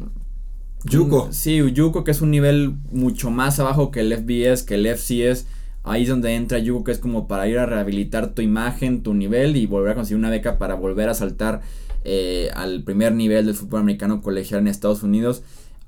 Yuko. 0.85 1.29
Sí, 1.31 1.61
Yuko, 1.73 2.03
que 2.03 2.11
es 2.11 2.21
un 2.21 2.31
nivel 2.31 2.75
mucho 2.91 3.31
más 3.31 3.59
abajo 3.59 3.91
que 3.91 4.01
el 4.01 4.13
FBS, 4.13 4.63
que 4.63 4.75
el 4.75 4.87
FCS. 4.87 5.47
Ahí 5.83 6.03
es 6.03 6.09
donde 6.09 6.33
entra 6.35 6.59
Yuko, 6.59 6.85
que 6.85 6.91
es 6.91 6.99
como 6.99 7.27
para 7.27 7.47
ir 7.47 7.57
a 7.57 7.65
rehabilitar 7.65 8.33
tu 8.33 8.41
imagen, 8.41 9.03
tu 9.03 9.13
nivel 9.13 9.57
y 9.57 9.65
volver 9.65 9.91
a 9.91 9.95
conseguir 9.95 10.17
una 10.17 10.29
beca 10.29 10.57
para 10.57 10.75
volver 10.75 11.09
a 11.09 11.13
saltar 11.13 11.61
eh, 12.05 12.49
al 12.53 12.83
primer 12.83 13.13
nivel 13.13 13.45
del 13.45 13.55
fútbol 13.55 13.81
americano 13.81 14.21
colegial 14.21 14.61
en 14.61 14.67
Estados 14.67 15.03
Unidos. 15.03 15.43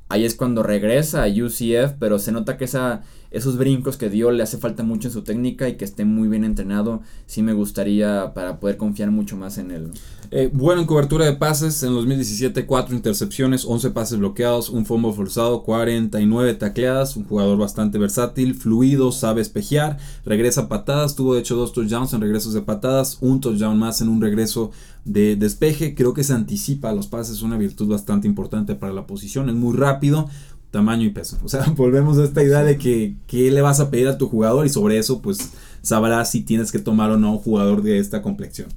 Ahí 0.07 0.23
es 0.23 0.35
cuando 0.35 0.61
regresa 0.63 1.23
a 1.23 1.27
UCF, 1.27 1.93
pero 1.99 2.19
se 2.19 2.31
nota 2.31 2.57
que 2.57 2.65
esa, 2.65 3.01
esos 3.35 3.57
brincos 3.57 3.97
que 3.97 4.09
dio 4.09 4.31
le 4.31 4.41
hace 4.41 4.57
falta 4.57 4.81
mucho 4.81 5.09
en 5.09 5.13
su 5.13 5.21
técnica 5.21 5.67
y 5.67 5.75
que 5.75 5.83
esté 5.83 6.05
muy 6.05 6.29
bien 6.29 6.45
entrenado. 6.45 7.01
Sí 7.25 7.41
me 7.41 7.53
gustaría 7.53 8.33
para 8.33 8.59
poder 8.59 8.77
confiar 8.77 9.11
mucho 9.11 9.35
más 9.35 9.57
en 9.57 9.71
él. 9.71 9.91
Eh, 10.31 10.49
bueno 10.51 10.81
en 10.81 10.87
cobertura 10.87 11.25
de 11.25 11.33
pases, 11.33 11.83
en 11.83 11.93
2017 11.93 12.65
4 12.65 12.95
intercepciones, 12.95 13.65
11 13.65 13.91
pases 13.91 14.17
bloqueados, 14.17 14.69
un 14.69 14.85
fumble 14.85 15.13
forzado, 15.13 15.63
49 15.63 16.53
tacleadas, 16.55 17.15
un 17.17 17.25
jugador 17.25 17.57
bastante 17.57 17.97
versátil, 17.97 18.55
fluido, 18.55 19.11
sabe 19.11 19.41
espejear, 19.41 19.97
regresa 20.25 20.67
patadas, 20.69 21.15
tuvo 21.15 21.35
de 21.35 21.41
hecho 21.41 21.55
dos 21.55 21.73
touchdowns 21.73 22.13
en 22.13 22.21
regresos 22.21 22.53
de 22.53 22.61
patadas, 22.61 23.17
un 23.21 23.41
touchdown 23.41 23.77
más 23.77 24.01
en 24.01 24.09
un 24.09 24.21
regreso 24.21 24.71
de 25.03 25.35
despeje, 25.35 25.93
creo 25.93 26.15
que 26.15 26.23
se 26.23 26.33
anticipa 26.33 26.89
a 26.89 26.93
los 26.93 27.07
pases, 27.07 27.43
una 27.43 27.57
virtud 27.57 27.87
bastante 27.87 28.27
importante 28.27 28.73
para 28.73 28.93
la 28.93 29.05
posición, 29.05 29.49
es 29.49 29.55
muy 29.55 29.75
rápido, 29.75 30.27
tamaño 30.75 31.05
y 31.05 31.09
peso. 31.09 31.37
O 31.41 31.47
sea, 31.47 31.63
volvemos 31.75 32.17
a 32.17 32.25
esta 32.25 32.43
idea 32.43 32.61
de 32.61 32.77
que 32.77 33.15
qué 33.27 33.49
le 33.49 33.61
vas 33.61 33.79
a 33.79 33.89
pedir 33.89 34.09
a 34.09 34.17
tu 34.17 34.27
jugador 34.27 34.65
y 34.65 34.69
sobre 34.69 34.97
eso 34.97 35.21
pues 35.21 35.53
sabrás 35.81 36.31
si 36.31 36.41
tienes 36.41 36.73
que 36.73 36.79
tomar 36.79 37.11
o 37.11 37.17
no 37.17 37.31
un 37.31 37.37
jugador 37.37 37.81
de 37.81 37.97
esta 37.97 38.21
complexión. 38.21 38.67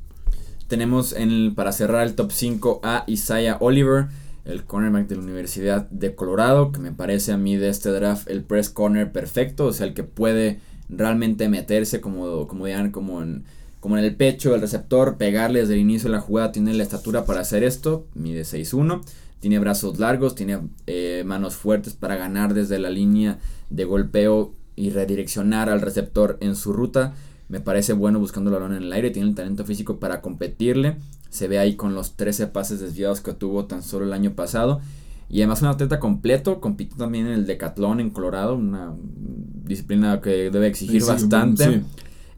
Tenemos 0.68 1.12
en 1.12 1.56
para 1.56 1.72
cerrar 1.72 2.06
el 2.06 2.14
top 2.14 2.30
5 2.30 2.80
a 2.84 3.02
Isaiah 3.08 3.56
Oliver, 3.58 4.06
el 4.44 4.62
cornerback 4.62 5.08
de 5.08 5.16
la 5.16 5.22
Universidad 5.22 5.90
de 5.90 6.14
Colorado, 6.14 6.70
que 6.70 6.78
me 6.78 6.92
parece 6.92 7.32
a 7.32 7.36
mí 7.36 7.56
de 7.56 7.68
este 7.68 7.90
draft 7.90 8.30
el 8.30 8.44
press 8.44 8.70
corner 8.70 9.10
perfecto, 9.10 9.66
o 9.66 9.72
sea, 9.72 9.86
el 9.86 9.94
que 9.94 10.04
puede 10.04 10.60
realmente 10.88 11.48
meterse 11.48 12.00
como, 12.00 12.46
como 12.46 12.66
digan, 12.66 12.92
como 12.92 13.22
en, 13.22 13.44
como 13.80 13.98
en 13.98 14.04
el 14.04 14.14
pecho 14.14 14.52
del 14.52 14.60
receptor, 14.60 15.16
pegarle 15.16 15.60
desde 15.60 15.74
el 15.74 15.80
inicio 15.80 16.10
de 16.10 16.16
la 16.16 16.22
jugada, 16.22 16.52
tiene 16.52 16.74
la 16.74 16.84
estatura 16.84 17.24
para 17.24 17.40
hacer 17.40 17.64
esto, 17.64 18.06
mide 18.14 18.42
6'1", 18.42 19.00
tiene 19.40 19.58
brazos 19.58 19.98
largos, 19.98 20.34
tiene 20.34 20.58
eh, 20.86 21.22
manos 21.26 21.56
fuertes 21.56 21.94
para 21.94 22.16
ganar 22.16 22.54
desde 22.54 22.78
la 22.78 22.90
línea 22.90 23.38
de 23.70 23.84
golpeo 23.84 24.52
y 24.76 24.90
redireccionar 24.90 25.68
al 25.68 25.80
receptor 25.80 26.38
en 26.40 26.56
su 26.56 26.72
ruta. 26.72 27.14
Me 27.48 27.60
parece 27.60 27.92
bueno 27.92 28.18
buscando 28.18 28.50
la 28.50 28.58
balón 28.58 28.76
en 28.76 28.82
el 28.84 28.92
aire, 28.92 29.10
tiene 29.10 29.28
el 29.28 29.34
talento 29.34 29.64
físico 29.64 29.98
para 29.98 30.20
competirle. 30.20 30.96
Se 31.30 31.48
ve 31.48 31.58
ahí 31.58 31.76
con 31.76 31.94
los 31.94 32.16
13 32.16 32.48
pases 32.48 32.80
desviados 32.80 33.20
que 33.20 33.32
tuvo 33.32 33.66
tan 33.66 33.82
solo 33.82 34.04
el 34.04 34.12
año 34.12 34.34
pasado. 34.34 34.80
Y 35.30 35.40
además 35.40 35.62
un 35.62 35.68
atleta 35.68 36.00
completo, 36.00 36.60
compitió 36.60 36.96
también 36.96 37.26
en 37.26 37.32
el 37.32 37.46
decatlón 37.46 38.00
en 38.00 38.10
Colorado, 38.10 38.56
una 38.56 38.94
disciplina 39.64 40.20
que 40.20 40.50
debe 40.50 40.66
exigir 40.66 41.04
bastante. 41.04 41.82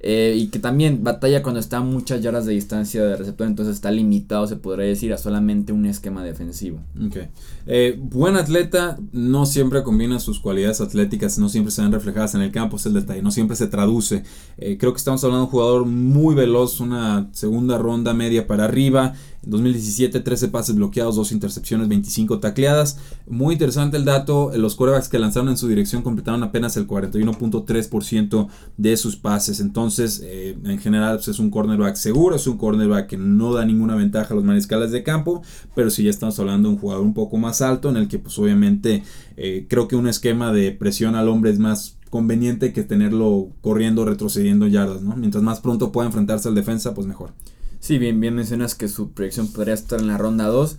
Eh, 0.02 0.35
y 0.38 0.47
que 0.47 0.59
también 0.59 1.04
batalla 1.04 1.42
cuando 1.42 1.61
está 1.61 1.76
a 1.76 1.83
muchas 1.83 2.23
yardas 2.23 2.47
de 2.47 2.54
distancia 2.54 3.04
de 3.04 3.16
receptor, 3.16 3.47
entonces 3.47 3.75
está 3.75 3.90
limitado, 3.90 4.47
se 4.47 4.57
podría 4.57 4.87
decir, 4.87 5.12
a 5.12 5.19
solamente 5.19 5.75
un 5.75 5.85
esquema 5.85 6.25
defensivo. 6.25 6.80
Okay. 7.09 7.28
Eh, 7.66 7.99
buen 8.00 8.37
atleta, 8.37 8.99
no 9.12 9.45
siempre 9.45 9.83
combina 9.83 10.19
sus 10.19 10.40
cualidades 10.40 10.80
atléticas, 10.80 11.38
no 11.38 11.50
siempre 11.50 11.71
se 11.71 11.83
ven 11.83 11.92
reflejadas 11.92 12.35
en 12.35 12.40
el 12.40 12.50
campo, 12.50 12.76
es 12.76 12.87
el 12.87 12.95
detalle, 12.95 13.21
no 13.21 13.30
siempre 13.30 13.57
se 13.57 13.66
traduce. 13.66 14.23
Eh, 14.57 14.78
creo 14.78 14.92
que 14.92 14.99
estamos 14.99 15.23
hablando 15.23 15.40
de 15.42 15.45
un 15.45 15.50
jugador 15.50 15.85
muy 15.85 16.35
veloz, 16.35 16.80
una 16.80 17.28
segunda 17.33 17.76
ronda 17.76 18.14
media 18.14 18.47
para 18.47 18.64
arriba. 18.64 19.12
En 19.42 19.50
2017, 19.50 20.20
13 20.20 20.49
pases 20.49 20.75
bloqueados, 20.75 21.16
2 21.16 21.32
intercepciones, 21.32 21.88
25 21.88 22.40
tacleadas. 22.40 22.99
Muy 23.26 23.54
interesante 23.54 23.97
el 23.97 24.04
dato, 24.04 24.50
los 24.54 24.76
quarterbacks 24.76 25.09
que 25.09 25.18
lanzaron 25.18 25.49
en 25.49 25.56
su 25.56 25.66
dirección 25.66 26.02
completaron 26.02 26.42
apenas 26.42 26.76
el 26.76 26.87
41.3% 26.87 28.49
de 28.76 28.97
sus 28.97 29.16
pases. 29.16 29.61
Entonces, 29.61 30.20
eh, 30.23 30.59
en 30.62 30.78
general, 30.78 31.16
pues, 31.16 31.28
es 31.28 31.38
un 31.38 31.50
cornerback 31.50 31.97
seguro, 31.97 32.37
es 32.37 32.47
un 32.47 32.59
cornerback 32.59 33.06
que 33.06 33.16
no 33.16 33.54
da 33.54 33.64
ninguna 33.64 33.94
ventaja 33.94 34.35
a 34.35 34.37
los 34.37 34.44
mariscales 34.44 34.90
de 34.90 35.02
campo, 35.02 35.42
pero 35.75 35.90
si 35.90 36.02
ya 36.02 36.11
estamos 36.11 36.38
hablando 36.38 36.68
de 36.68 36.75
un 36.75 36.80
jugador 36.80 37.04
un 37.04 37.14
poco 37.14 37.38
más 37.38 37.62
alto, 37.62 37.88
en 37.88 37.97
el 37.97 38.09
que 38.09 38.18
pues 38.18 38.38
obviamente 38.38 39.02
eh, 39.37 39.66
creo 39.68 39.88
que 39.88 39.97
un 39.97 40.06
esquema 40.09 40.52
de 40.52 40.73
presión 40.73 41.14
al 41.14 41.28
hombre 41.28 41.50
es 41.50 41.59
más 41.59 41.97
conveniente 42.11 42.73
que 42.73 42.82
tenerlo 42.82 43.49
corriendo, 43.61 44.04
retrocediendo 44.04 44.66
yardas, 44.66 45.02
¿no? 45.02 45.16
Mientras 45.16 45.42
más 45.42 45.61
pronto 45.61 45.92
pueda 45.92 46.06
enfrentarse 46.06 46.49
al 46.49 46.54
defensa, 46.54 46.92
pues 46.92 47.06
mejor. 47.06 47.32
Sí, 47.81 47.99
bien, 47.99 48.21
bien 48.21 48.35
mencionas 48.35 48.75
que 48.75 48.89
su 48.89 49.11
proyección 49.13 49.49
podría 49.49 49.75
estar 49.75 49.99
en 50.01 50.07
la 50.07 50.19
ronda 50.19 50.47
2. 50.47 50.77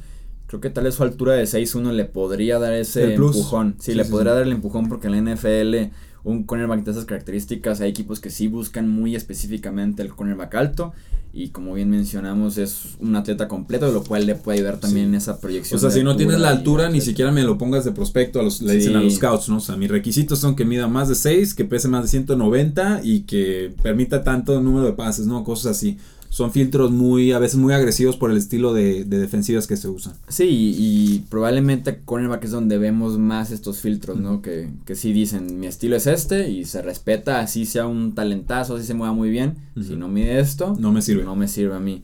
Creo 0.47 0.61
que 0.61 0.69
tal 0.69 0.83
vez 0.85 0.95
su 0.95 1.03
altura 1.03 1.33
de 1.33 1.43
6-1 1.43 1.91
le 1.91 2.05
podría 2.05 2.59
dar 2.59 2.73
ese 2.73 3.15
empujón. 3.15 3.75
Sí, 3.79 3.95
le 3.95 4.05
podría 4.05 4.33
dar 4.33 4.43
el 4.43 4.51
empujón 4.51 4.87
porque 4.87 5.07
en 5.07 5.25
la 5.25 5.35
NFL 5.35 5.91
un 6.23 6.43
cornerback 6.43 6.83
de 6.83 6.91
esas 6.91 7.05
características 7.05 7.81
hay 7.81 7.89
equipos 7.89 8.19
que 8.19 8.29
sí 8.29 8.47
buscan 8.47 8.87
muy 8.87 9.15
específicamente 9.15 10.03
el 10.03 10.09
cornerback 10.09 10.53
alto 10.53 10.93
y 11.33 11.49
como 11.49 11.73
bien 11.73 11.89
mencionamos 11.89 12.57
es 12.57 12.97
un 12.99 13.15
atleta 13.15 13.47
completo, 13.47 13.91
lo 13.91 14.03
cual 14.03 14.25
le 14.25 14.35
puede 14.35 14.59
ayudar 14.59 14.79
también 14.79 15.07
en 15.07 15.15
esa 15.15 15.39
proyección. 15.39 15.77
O 15.77 15.81
sea, 15.81 15.89
si 15.89 16.03
no 16.03 16.17
tienes 16.17 16.39
la 16.39 16.49
altura, 16.49 16.89
ni 16.89 16.99
siquiera 16.99 17.31
me 17.31 17.43
lo 17.43 17.57
pongas 17.57 17.85
de 17.85 17.93
prospecto, 17.93 18.41
a 18.41 18.43
los, 18.43 18.61
le 18.61 18.75
dicen 18.75 18.97
a 18.97 19.01
los 19.01 19.15
scouts, 19.15 19.47
¿no? 19.47 19.57
O 19.57 19.61
sea, 19.61 19.77
mis 19.77 19.89
requisitos 19.89 20.39
son 20.39 20.55
que 20.55 20.65
mida 20.65 20.87
más 20.87 21.07
de 21.07 21.15
6, 21.15 21.53
que 21.55 21.63
pese 21.63 21.87
más 21.87 22.03
de 22.03 22.09
190 22.09 23.01
y 23.03 23.21
que 23.21 23.73
permita 23.81 24.23
tanto 24.23 24.59
número 24.59 24.85
de 24.85 24.93
pases, 24.93 25.25
¿no? 25.25 25.45
Cosas 25.45 25.77
así 25.77 25.97
son 26.31 26.53
filtros 26.53 26.91
muy, 26.91 27.33
a 27.33 27.39
veces 27.39 27.57
muy 27.57 27.73
agresivos 27.73 28.15
por 28.15 28.31
el 28.31 28.37
estilo 28.37 28.73
de, 28.73 29.03
defensivas 29.03 29.67
que 29.67 29.75
se 29.75 29.89
usan. 29.89 30.13
Sí, 30.29 30.45
y, 30.47 31.25
probablemente 31.29 31.99
cornerback 32.05 32.45
es 32.45 32.51
donde 32.51 32.77
vemos 32.77 33.19
más 33.19 33.51
estos 33.51 33.79
filtros, 33.79 34.17
¿no? 34.17 34.41
Que, 34.41 34.69
que 34.85 34.95
sí 34.95 35.11
dicen, 35.11 35.59
mi 35.59 35.67
estilo 35.67 35.97
es 35.97 36.07
este 36.07 36.49
y 36.49 36.63
se 36.63 36.81
respeta, 36.81 37.41
así 37.41 37.65
sea 37.65 37.85
un 37.85 38.15
talentazo, 38.15 38.77
así 38.77 38.85
se 38.85 38.93
mueva 38.93 39.13
muy 39.13 39.29
bien. 39.29 39.57
Si 39.75 39.97
no 39.97 40.07
mide 40.07 40.39
esto, 40.39 40.73
no 40.79 40.93
me 40.93 41.01
sirve. 41.01 41.25
No 41.25 41.35
me 41.35 41.49
sirve 41.49 41.75
a 41.75 41.79
mí. 41.79 42.01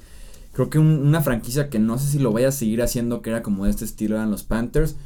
Creo 0.51 0.69
que 0.69 0.77
una 0.77 1.21
franquicia 1.21 1.69
que 1.69 1.79
no 1.79 1.97
sé 1.97 2.09
si 2.09 2.19
lo 2.19 2.33
vaya 2.33 2.49
a 2.49 2.51
seguir 2.51 2.81
haciendo, 2.81 3.21
que 3.21 3.29
era 3.29 3.41
como 3.41 3.63
de 3.63 3.71
este 3.71 3.85
estilo, 3.85 4.17
eran 4.17 4.29
los 4.29 4.43
Panthers 4.43 4.97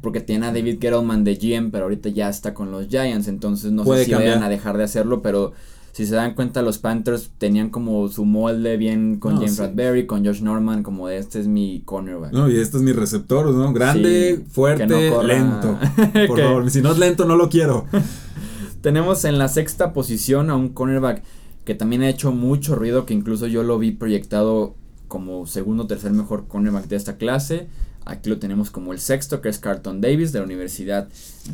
porque 0.00 0.20
tiene 0.20 0.46
a 0.46 0.52
David 0.52 0.78
Gettleman 0.80 1.24
de 1.24 1.34
GM, 1.34 1.70
pero 1.70 1.84
ahorita 1.84 2.08
ya 2.08 2.28
está 2.28 2.54
con 2.54 2.70
los 2.70 2.88
Giants, 2.88 3.28
entonces 3.28 3.72
no 3.72 3.84
sé 3.84 4.04
si 4.04 4.14
vayan 4.14 4.42
a 4.42 4.48
dejar 4.48 4.78
de 4.78 4.84
hacerlo, 4.84 5.20
pero 5.22 5.52
si 5.92 6.06
se 6.06 6.14
dan 6.14 6.34
cuenta, 6.34 6.62
los 6.62 6.78
Panthers 6.78 7.30
tenían 7.38 7.70
como 7.70 8.08
su 8.08 8.24
molde 8.24 8.76
bien 8.76 9.18
con 9.18 9.36
James 9.36 9.58
Bradbury, 9.58 10.06
con 10.06 10.24
Josh 10.24 10.40
Norman, 10.40 10.82
como 10.82 11.08
de 11.08 11.18
este 11.18 11.40
es 11.40 11.48
mi 11.48 11.82
cornerback. 11.84 12.32
No, 12.32 12.48
y 12.48 12.56
este 12.56 12.76
es 12.76 12.82
mi 12.82 12.92
receptor, 12.92 13.52
¿no? 13.52 13.72
Grande, 13.72 14.44
fuerte, 14.50 14.86
lento. 15.24 15.78
Por 16.28 16.40
favor, 16.40 16.70
si 16.70 16.80
no 16.80 16.92
es 16.92 16.98
lento, 16.98 17.24
no 17.24 17.36
lo 17.36 17.48
quiero. 17.48 17.86
Tenemos 18.80 19.24
en 19.24 19.38
la 19.38 19.48
sexta 19.48 19.92
posición 19.92 20.48
a 20.48 20.56
un 20.56 20.70
cornerback 20.70 21.22
que 21.64 21.74
también 21.74 22.02
ha 22.02 22.08
hecho 22.08 22.32
mucho 22.32 22.74
ruido, 22.76 23.04
que 23.04 23.14
incluso 23.14 23.46
yo 23.46 23.62
lo 23.62 23.78
vi 23.78 23.90
proyectado 23.90 24.74
como 25.08 25.46
segundo 25.46 25.84
o 25.84 25.86
tercer 25.86 26.12
mejor 26.12 26.46
cornerback 26.46 26.86
de 26.86 26.96
esta 26.96 27.16
clase. 27.16 27.68
Aquí 28.10 28.28
lo 28.28 28.38
tenemos 28.38 28.70
como 28.70 28.92
el 28.92 28.98
sexto, 28.98 29.40
que 29.40 29.48
es 29.48 29.60
Carlton 29.60 30.00
Davis 30.00 30.32
de 30.32 30.40
la 30.40 30.44
Universidad 30.44 31.06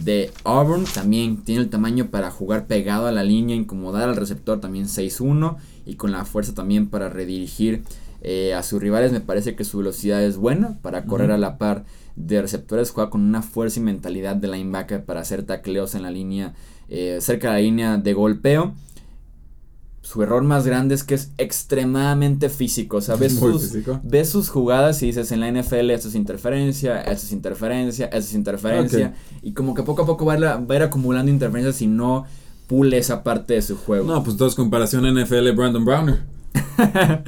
de 0.03 0.33
Auburn. 0.43 0.85
También 0.85 1.45
tiene 1.45 1.61
el 1.61 1.69
tamaño 1.69 2.07
para 2.07 2.31
jugar 2.31 2.67
pegado 2.67 3.07
a 3.07 3.13
la 3.13 3.23
línea, 3.23 3.55
incomodar 3.55 4.09
al 4.09 4.17
receptor, 4.17 4.59
también 4.59 4.87
6-1. 4.87 5.59
Y 5.85 5.97
con 5.97 6.13
la 6.13 6.25
fuerza 6.25 6.55
también 6.55 6.89
para 6.89 7.11
redirigir 7.11 7.83
eh, 8.23 8.55
a 8.55 8.63
sus 8.63 8.81
rivales. 8.81 9.13
Me 9.13 9.21
parece 9.21 9.55
que 9.55 9.65
su 9.65 9.79
velocidad 9.79 10.25
es 10.25 10.39
buena 10.39 10.79
para 10.81 11.05
correr 11.05 11.31
a 11.31 11.37
la 11.37 11.59
par 11.59 11.85
de 12.17 12.41
receptores. 12.41 12.91
Juega 12.91 13.11
con 13.11 13.21
una 13.21 13.43
fuerza 13.43 13.79
y 13.79 13.83
mentalidad 13.83 14.35
de 14.35 14.49
linebacker 14.49 15.05
para 15.05 15.21
hacer 15.21 15.43
tacleos 15.43 15.95
en 15.95 16.05
la 16.05 16.11
línea, 16.11 16.55
eh, 16.89 17.19
cerca 17.21 17.49
de 17.49 17.55
la 17.55 17.61
línea 17.61 17.97
de 17.99 18.15
golpeo 18.15 18.73
su 20.07 20.23
error 20.23 20.45
más 20.45 20.65
grande 20.65 20.95
es 20.95 21.03
que 21.03 21.17
es 21.17 21.33
extremadamente 21.37 22.49
físico. 22.49 22.99
O 22.99 23.01
sea, 23.01 23.17
ves 23.17 23.35
sus, 24.31 24.49
jugadas 24.49 25.03
y 25.03 25.07
dices 25.07 25.33
en 25.33 25.41
la 25.41 25.51
NFL 25.51 25.91
esto 25.91 26.07
es 26.09 26.15
interferencia, 26.15 27.01
esto 27.01 27.27
es 27.27 27.33
interferencia, 27.33 28.07
esto 28.07 28.19
es 28.19 28.35
interferencia. 28.35 29.15
Y 29.43 29.53
como 29.53 29.75
que 29.75 29.83
poco 29.83 30.03
a 30.03 30.07
poco 30.07 30.25
va 30.25 30.35
a, 30.35 30.75
ir, 30.77 30.83
acumulando 30.83 31.33
interferencias 31.33 31.77
si 31.77 31.89
no 31.89 32.25
pule 32.69 32.99
esa 32.99 33.25
parte 33.25 33.55
de 33.55 33.63
su 33.63 33.77
juego. 33.77 34.07
No, 34.07 34.23
pues 34.23 34.35
entonces 34.35 34.55
comparación 34.55 35.13
NFL 35.13 35.51
Brandon 35.57 35.85
Browner. 35.85 36.21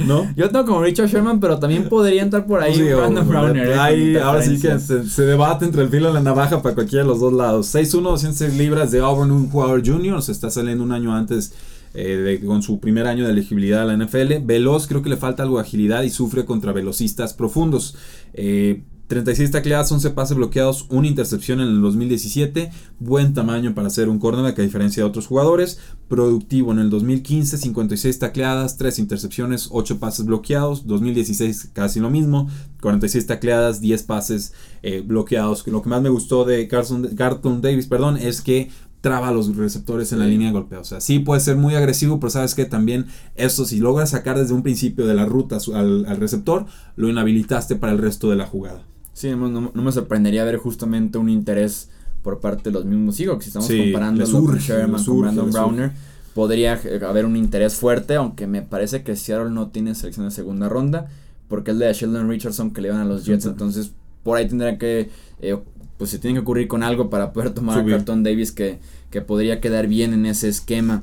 ¿No? 0.06 0.32
Yo 0.37 0.49
tengo 0.49 0.64
como 0.64 0.80
Richard 0.80 1.08
Sherman, 1.08 1.40
pero 1.40 1.58
también 1.58 1.88
podría 1.88 2.23
entrar 2.23 2.47
por 2.47 2.62
ahí 2.62 2.80
Brandon 2.92 3.28
Browner. 3.28 3.70
¿eh? 3.70 4.20
ahora 4.20 4.40
sí 4.40 4.61
que 4.61 4.78
se, 4.78 5.23
debate 5.23 5.64
entre 5.64 5.82
el 5.82 5.88
filo 5.88 6.11
y 6.11 6.12
la 6.12 6.20
navaja 6.20 6.62
para 6.62 6.76
cualquiera 6.76 7.02
de 7.02 7.08
los 7.08 7.18
dos 7.18 7.32
lados. 7.32 7.75
6'1, 7.75 8.02
206 8.02 8.56
libras 8.56 8.92
de 8.92 9.00
Auburn, 9.00 9.32
un 9.32 9.50
jugador 9.50 9.85
junior. 9.85 10.23
Se 10.23 10.30
está 10.30 10.49
saliendo 10.49 10.85
un 10.85 10.92
año 10.92 11.12
antes 11.12 11.52
eh, 11.95 12.40
con 12.45 12.62
su 12.62 12.80
primer 12.80 13.07
año 13.07 13.25
de 13.25 13.33
elegibilidad 13.33 13.83
a 13.83 13.97
la 13.97 14.04
NFL. 14.04 14.45
Veloz, 14.45 14.87
creo 14.87 15.02
que 15.02 15.11
le 15.11 15.16
falta 15.16 15.42
algo 15.42 15.57
de 15.57 15.62
agilidad 15.62 16.02
y 16.02 16.11
sufre 16.11 16.45
contra 16.45 16.73
velocistas 16.73 17.35
profundos. 17.35 17.97
Eh, 18.35 18.83
36 19.09 19.50
tacleadas, 19.50 19.90
11 19.90 20.11
pases 20.11 20.37
bloqueados, 20.37 20.87
una 20.90 21.09
intercepción 21.09 21.61
en 21.61 21.68
el 21.68 21.80
2017. 21.80 22.71
Buen 22.99 23.33
tamaño 23.33 23.75
para 23.75 23.88
ser 23.88 24.11
un 24.11 24.18
cornerback 24.18 24.59
a 24.59 24.62
diferencia 24.62 25.02
de 25.02 25.09
otros 25.09 25.26
jugadores. 25.26 25.80
Productivo 26.09 26.73
en 26.73 26.78
el 26.78 26.90
2015, 26.90 27.57
56 27.57 28.18
tacleadas, 28.18 28.76
3 28.76 28.99
intercepciones, 28.99 29.68
8 29.71 29.99
pases 29.99 30.26
bloqueados. 30.26 30.87
2016 30.87 31.71
casi 31.73 32.00
lo 32.00 32.11
mismo, 32.11 32.50
46 32.83 33.26
tacleadas, 33.26 33.80
10 33.80 34.02
pases 34.02 34.52
eh, 34.83 35.00
bloqueados. 35.00 35.66
Lo 35.66 35.83
que 35.83 35.88
más 35.88 36.02
me 36.02 36.11
gustó 36.11 36.45
de 36.45 36.68
Carson, 36.68 37.09
Carlton 37.16 37.62
Davis 37.62 37.87
perdón, 37.87 38.18
es 38.18 38.42
que 38.42 38.68
traba 39.00 39.28
a 39.28 39.33
los 39.33 39.55
receptores 39.57 40.12
en 40.12 40.19
la 40.19 40.26
línea 40.26 40.49
de 40.49 40.55
golpeo. 40.55 40.81
O 40.81 40.85
sea, 40.85 41.00
sí 41.00 41.19
puede 41.19 41.40
ser 41.40 41.57
muy 41.57 41.75
agresivo, 41.75 42.19
pero 42.21 42.31
sabes 42.31 42.55
que 42.55 42.64
también 42.64 43.07
eso, 43.35 43.64
si 43.64 43.78
logras 43.78 44.11
sacar 44.11 44.38
desde 44.38 44.55
un 44.55 44.62
principio 44.62 45.07
de 45.07 45.14
la 45.14 45.25
ruta 45.25 45.59
al, 45.75 46.07
al 46.07 46.17
receptor, 46.17 46.67
lo 46.97 47.09
inhabilitaste 47.09 47.76
para 47.76 47.93
el 47.93 47.99
resto 47.99 48.31
de 48.31 48.37
la 48.37 48.47
jugada. 48.47 48.85
Sí, 49.19 49.31
no, 49.31 49.73
me 49.75 49.93
sorprendería 49.93 50.45
ver 50.45 50.59
justamente 50.59 51.19
un 51.19 51.28
interés 51.28 51.90
por 52.23 52.38
parte 52.38 52.71
de 52.71 52.73
los 52.73 52.85
mismos 52.85 53.17
Seahawks. 53.17 53.45
Si 53.45 53.49
estamos 53.49 53.69
comparando 53.69 54.25
con 54.31 54.59
Sherman 54.59 55.05
con 55.05 55.21
Brandon 55.21 55.50
Browner, 55.50 55.93
podría 56.35 56.81
haber 57.09 57.26
un 57.26 57.37
interés 57.37 57.75
fuerte, 57.75 58.14
aunque 58.14 58.47
me 58.47 58.62
parece 58.62 59.02
que 59.02 59.17
Seattle 59.17 59.50
no 59.50 59.71
tiene 59.71 59.97
selección 59.97 60.26
de 60.26 60.31
segunda 60.31 60.69
ronda, 60.69 61.09
porque 61.49 61.73
es 61.73 61.78
de 61.78 61.93
Sheldon 61.93 62.28
Richardson 62.28 62.71
que 62.71 62.81
le 62.81 62.90
van 62.90 63.00
a 63.00 63.05
los 63.05 63.25
Jets, 63.25 63.47
entonces 63.47 63.90
por 64.23 64.37
ahí 64.37 64.47
tendrá 64.47 64.78
que, 64.78 65.11
eh, 65.40 65.59
pues 65.99 66.11
se 66.11 66.19
tiene 66.19 66.35
que 66.35 66.43
ocurrir 66.43 66.69
con 66.69 66.83
algo 66.83 67.11
para 67.11 67.33
poder 67.33 67.50
tomar 67.50 67.81
a 67.81 67.85
Carton 67.85 68.23
Davis 68.23 68.52
que, 68.52 68.78
que 69.11 69.21
podría 69.21 69.61
quedar 69.61 69.88
bien 69.88 70.14
en 70.14 70.26
ese 70.26 70.49
esquema. 70.49 71.02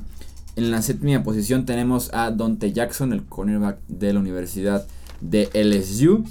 En 0.56 0.70
la 0.70 0.80
séptima 0.80 1.22
posición 1.22 1.66
tenemos 1.66 2.12
a 2.14 2.30
Dante 2.30 2.72
Jackson, 2.72 3.12
el 3.12 3.22
cornerback 3.24 3.78
de 3.88 4.14
la 4.14 4.20
Universidad 4.20 4.86
de 5.20 5.50
LSU. 5.52 6.24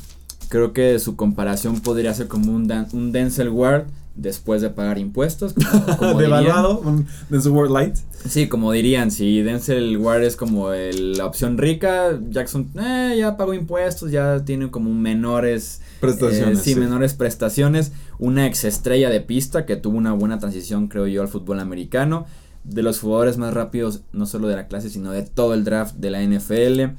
Creo 0.50 0.74
que 0.74 0.98
su 1.00 1.15
comparación 1.15 1.79
podría 1.79 2.13
ser 2.13 2.27
como 2.27 2.51
un, 2.51 2.72
un 2.91 3.12
Denzel 3.12 3.50
Ward 3.50 3.86
después 4.15 4.62
de 4.62 4.69
pagar 4.69 4.98
impuestos. 4.98 5.53
Como, 6.00 6.19
Devaluado, 6.19 6.79
un 6.79 7.07
Denzel 7.29 7.51
Ward 7.51 7.72
Light. 7.72 7.95
Sí, 8.27 8.48
como 8.48 8.72
dirían, 8.72 9.12
si 9.12 9.41
Denzel 9.43 9.98
Ward 9.98 10.24
es 10.24 10.36
como 10.36 10.72
la 10.72 11.25
opción 11.25 11.60
rica, 11.60 12.19
Jackson 12.29 12.72
eh, 12.75 13.15
ya 13.19 13.38
pagó 13.38 13.53
impuestos, 13.53 14.10
ya 14.10 14.43
tiene 14.43 14.72
como 14.72 14.91
menores 14.91 15.81
prestaciones. 16.00 16.60
Eh, 16.60 16.62
sí, 16.63 16.75
menores 16.75 17.13
prestaciones. 17.13 17.91
Una 18.17 18.48
ex 18.48 18.63
estrella 18.63 19.12
de 19.12 19.22
pista 19.22 19.67
que 19.67 19.75
tuvo 19.75 19.98
una 19.98 20.13
buena 20.13 20.39
transición, 20.39 20.88
creo 20.88 21.05
yo, 21.05 21.22
al 21.22 21.27
fútbol 21.27 21.60
americano. 21.60 22.25
De 22.63 22.81
los 22.81 23.00
jugadores 23.00 23.38
más 23.38 23.53
rápidos, 23.53 24.01
no 24.12 24.25
solo 24.25 24.48
de 24.48 24.55
la 24.55 24.67
clase, 24.67 24.89
sino 24.89 25.12
de 25.12 25.22
todo 25.22 25.53
el 25.53 25.63
draft 25.63 25.95
de 25.98 26.10
la 26.10 26.24
NFL. 26.24 26.95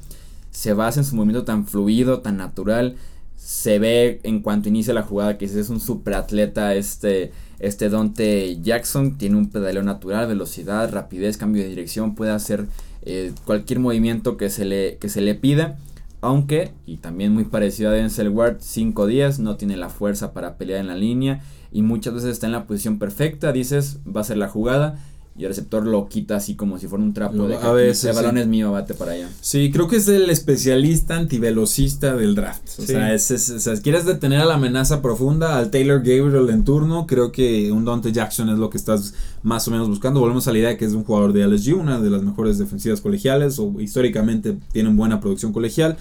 Se 0.51 0.71
basa 0.71 1.01
en 1.01 1.05
su 1.05 1.15
movimiento 1.17 1.43
tan 1.43 1.67
fluido, 1.67 2.21
tan 2.21 2.37
natural 2.37 2.95
se 3.37 3.79
ve 3.79 4.19
en 4.23 4.41
cuanto 4.41 4.67
inicia 4.67 4.93
la 4.93 5.03
jugada 5.03 5.37
que 5.37 5.45
es 5.45 5.69
un 5.69 5.79
superatleta 5.79 6.75
este, 6.75 7.31
este 7.59 7.89
Dante 7.89 8.59
Jackson, 8.61 9.17
tiene 9.17 9.37
un 9.37 9.49
pedaleo 9.49 9.83
natural, 9.83 10.27
velocidad, 10.27 10.91
rapidez, 10.91 11.37
cambio 11.37 11.63
de 11.63 11.69
dirección, 11.69 12.15
puede 12.15 12.31
hacer 12.31 12.65
eh, 13.03 13.31
cualquier 13.45 13.79
movimiento 13.79 14.35
que 14.35 14.49
se, 14.49 14.65
le, 14.65 14.97
que 14.97 15.07
se 15.07 15.21
le 15.21 15.35
pida. 15.35 15.77
Aunque, 16.19 16.71
y 16.87 16.97
también 16.97 17.31
muy 17.31 17.45
parecido 17.45 17.91
a 17.91 17.93
Denzel 17.93 18.29
Ward, 18.29 18.57
5-10, 18.57 19.37
no 19.37 19.55
tiene 19.55 19.77
la 19.77 19.89
fuerza 19.89 20.33
para 20.33 20.57
pelear 20.57 20.79
en 20.79 20.87
la 20.87 20.95
línea 20.95 21.41
y 21.71 21.83
muchas 21.83 22.15
veces 22.15 22.31
está 22.31 22.47
en 22.47 22.53
la 22.53 22.65
posición 22.65 22.97
perfecta, 22.97 23.51
dices, 23.51 23.99
va 24.05 24.21
a 24.21 24.23
ser 24.23 24.37
la 24.37 24.49
jugada 24.49 24.99
y 25.37 25.43
el 25.43 25.49
receptor 25.49 25.85
lo 25.85 26.09
quita 26.09 26.37
así 26.37 26.55
como 26.55 26.79
si 26.79 26.87
fuera 26.87 27.03
un 27.03 27.13
trapo 27.13 27.47
de 27.47 27.57
que 27.57 27.63
a 27.63 27.71
veces, 27.71 28.05
el 28.05 28.15
balón 28.15 28.39
es 28.39 28.47
mío, 28.47 28.71
bate 28.71 28.95
para 28.95 29.11
allá. 29.11 29.29
Sí, 29.39 29.69
creo 29.71 29.87
que 29.87 29.97
es 29.97 30.07
el 30.07 30.29
especialista 30.31 31.15
antivelocista 31.15 32.15
del 32.15 32.33
draft. 32.33 32.79
O, 32.79 32.81
sea, 32.81 33.13
es, 33.13 33.53
quieres 33.83 34.05
detener 34.05 34.41
a 34.41 34.45
la 34.45 34.55
amenaza 34.55 35.01
profunda, 35.01 35.59
al 35.59 35.69
Taylor 35.69 35.99
Gabriel 35.99 36.49
en 36.49 36.63
turno, 36.63 37.05
creo 37.05 37.31
que 37.31 37.71
un 37.71 37.85
Dante 37.85 38.11
Jackson 38.11 38.49
es 38.49 38.57
lo 38.57 38.71
que 38.71 38.77
estás 38.77 39.13
más 39.43 39.67
o 39.67 39.71
menos 39.71 39.87
buscando. 39.87 40.19
Volvemos 40.19 40.47
a 40.47 40.51
la 40.51 40.57
idea 40.57 40.69
de 40.69 40.77
que 40.77 40.85
es 40.85 40.93
un 40.93 41.03
jugador 41.03 41.33
de 41.33 41.47
LSU, 41.47 41.79
una 41.79 41.99
de 41.99 42.09
las 42.09 42.23
mejores 42.23 42.57
defensivas 42.57 42.99
colegiales, 42.99 43.59
o 43.59 43.79
históricamente 43.79 44.57
tienen 44.71 44.97
buena 44.97 45.19
producción 45.19 45.53
colegial. 45.53 45.97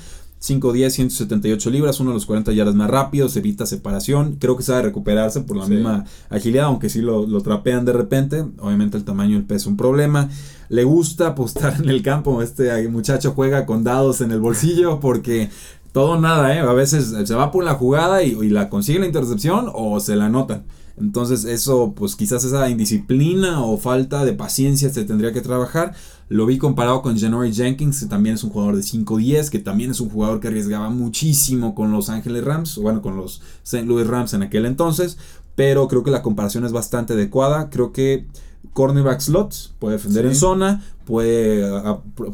5'10, 0.47 0.91
178 0.91 1.71
libras, 1.71 1.99
uno 2.01 2.11
de 2.11 2.15
los 2.15 2.27
40 2.27 2.53
yardas 2.53 2.75
más 2.75 2.89
rápidos, 2.89 3.37
evita 3.37 3.67
separación. 3.67 4.37
Creo 4.39 4.57
que 4.57 4.63
sabe 4.63 4.83
recuperarse 4.83 5.41
por 5.41 5.57
la 5.57 5.67
misma 5.67 6.05
agilidad, 6.29 6.67
aunque 6.67 6.89
sí 6.89 7.01
lo, 7.01 7.27
lo, 7.27 7.41
trapean 7.41 7.85
de 7.85 7.93
repente. 7.93 8.45
Obviamente 8.59 8.97
el 8.97 9.05
tamaño 9.05 9.33
y 9.33 9.37
el 9.37 9.45
peso 9.45 9.69
un 9.69 9.77
problema. 9.77 10.29
Le 10.69 10.85
gusta 10.85 11.29
apostar 11.29 11.77
en 11.83 11.89
el 11.89 12.03
campo. 12.03 12.43
Este 12.43 12.89
muchacho 12.89 13.33
juega 13.33 13.67
con 13.67 13.85
dados 13.85 14.21
en 14.21 14.31
el 14.31 14.41
bolsillo 14.41 15.01
porque 15.01 15.51
todo 15.97 16.21
nada, 16.21 16.55
¿eh? 16.55 16.59
A 16.59 16.75
veces 16.75 17.15
se 17.27 17.35
va 17.35 17.51
por 17.51 17.65
la 17.65 17.73
jugada 17.73 18.23
y, 18.23 18.51
la 18.51 18.69
consigue 18.69 18.99
la 18.99 19.07
intercepción 19.07 19.71
o 19.73 19.99
se 19.99 20.15
la 20.15 20.27
anotan. 20.27 20.67
Entonces 20.99 21.47
eso, 21.47 21.95
pues 21.97 22.17
quizás 22.17 22.45
esa 22.45 22.69
indisciplina 22.69 23.65
o 23.65 23.79
falta 23.79 24.27
de 24.27 24.35
paciencia 24.35 24.91
se 24.91 25.07
tendría 25.07 25.33
que 25.33 25.41
trabajar. 25.41 25.95
Lo 26.29 26.45
vi 26.45 26.59
comparado 26.59 27.01
con 27.01 27.19
Janory 27.19 27.51
Jenkins, 27.51 28.01
que 28.01 28.07
también 28.11 28.35
es 28.35 28.45
un 28.45 28.51
jugador 28.51 28.77
de 28.77 28.83
5-10, 28.83 29.49
que 29.49 29.59
también 29.59 29.91
es 29.91 30.01
un 30.01 30.11
jugador 30.11 30.39
que 30.39 30.49
arriesgaba 30.49 30.91
muchísimo 30.91 31.75
con 31.75 31.93
los 31.93 32.11
Ángeles 32.11 32.45
Rams, 32.45 32.77
bueno, 32.77 33.01
con 33.01 33.17
los 33.17 33.41
St. 33.63 33.87
Louis 33.87 34.07
Rams 34.07 34.35
en 34.35 34.43
aquel 34.43 34.67
entonces. 34.67 35.17
Pero 35.55 35.89
creo 35.89 36.03
que 36.03 36.11
la 36.11 36.21
comparación 36.21 36.67
es 36.67 36.73
bastante 36.73 37.15
adecuada. 37.15 37.71
Creo 37.71 37.95
que 37.95 38.27
cornerback 38.73 39.21
slots, 39.21 39.75
puede 39.79 39.97
defender 39.97 40.27
en 40.27 40.35
zona, 40.35 40.85
puede 41.05 41.65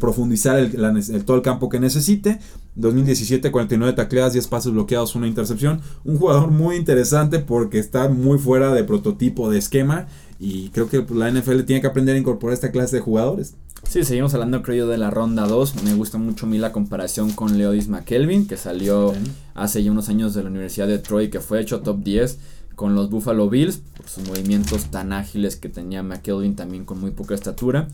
profundizar 0.00 0.58
el, 0.58 1.24
todo 1.24 1.36
el 1.36 1.42
campo 1.42 1.68
que 1.68 1.78
necesite. 1.78 2.38
2017, 2.74 3.50
49 3.50 3.92
tacleadas, 3.94 4.32
10 4.32 4.48
pases 4.48 4.72
bloqueados, 4.72 5.14
una 5.14 5.26
intercepción. 5.28 5.80
Un 6.04 6.18
jugador 6.18 6.50
muy 6.50 6.76
interesante 6.76 7.38
porque 7.38 7.78
está 7.78 8.08
muy 8.08 8.38
fuera 8.38 8.72
de 8.72 8.84
prototipo 8.84 9.50
de 9.50 9.58
esquema. 9.58 10.06
Y 10.40 10.70
creo 10.70 10.88
que 10.88 11.04
la 11.14 11.30
NFL 11.30 11.60
tiene 11.60 11.80
que 11.80 11.86
aprender 11.86 12.16
a 12.16 12.18
incorporar 12.18 12.54
esta 12.54 12.72
clase 12.72 12.96
de 12.96 13.02
jugadores. 13.02 13.54
Sí, 13.88 14.04
seguimos 14.04 14.32
hablando 14.32 14.62
creo 14.62 14.86
yo 14.86 14.88
de 14.88 14.98
la 14.98 15.10
ronda 15.10 15.46
2. 15.46 15.82
Me 15.84 15.94
gusta 15.94 16.18
mucho 16.18 16.46
a 16.46 16.48
mí 16.48 16.58
la 16.58 16.72
comparación 16.72 17.30
con 17.32 17.58
Leodis 17.58 17.88
McKelvin, 17.88 18.46
que 18.46 18.56
salió 18.56 19.12
hace 19.54 19.84
ya 19.84 19.90
unos 19.90 20.08
años 20.08 20.34
de 20.34 20.42
la 20.42 20.50
Universidad 20.50 20.88
de 20.88 20.98
Troy, 20.98 21.30
que 21.30 21.40
fue 21.40 21.60
hecho 21.60 21.80
top 21.80 22.02
10 22.02 22.38
con 22.82 22.96
los 22.96 23.10
Buffalo 23.10 23.48
Bills, 23.48 23.80
por 23.96 24.08
sus 24.08 24.26
movimientos 24.26 24.86
tan 24.86 25.12
ágiles 25.12 25.54
que 25.54 25.68
tenía 25.68 26.02
McKelvin 26.02 26.56
también 26.56 26.84
con 26.84 27.00
muy 27.00 27.12
poca 27.12 27.32
estatura. 27.32 27.86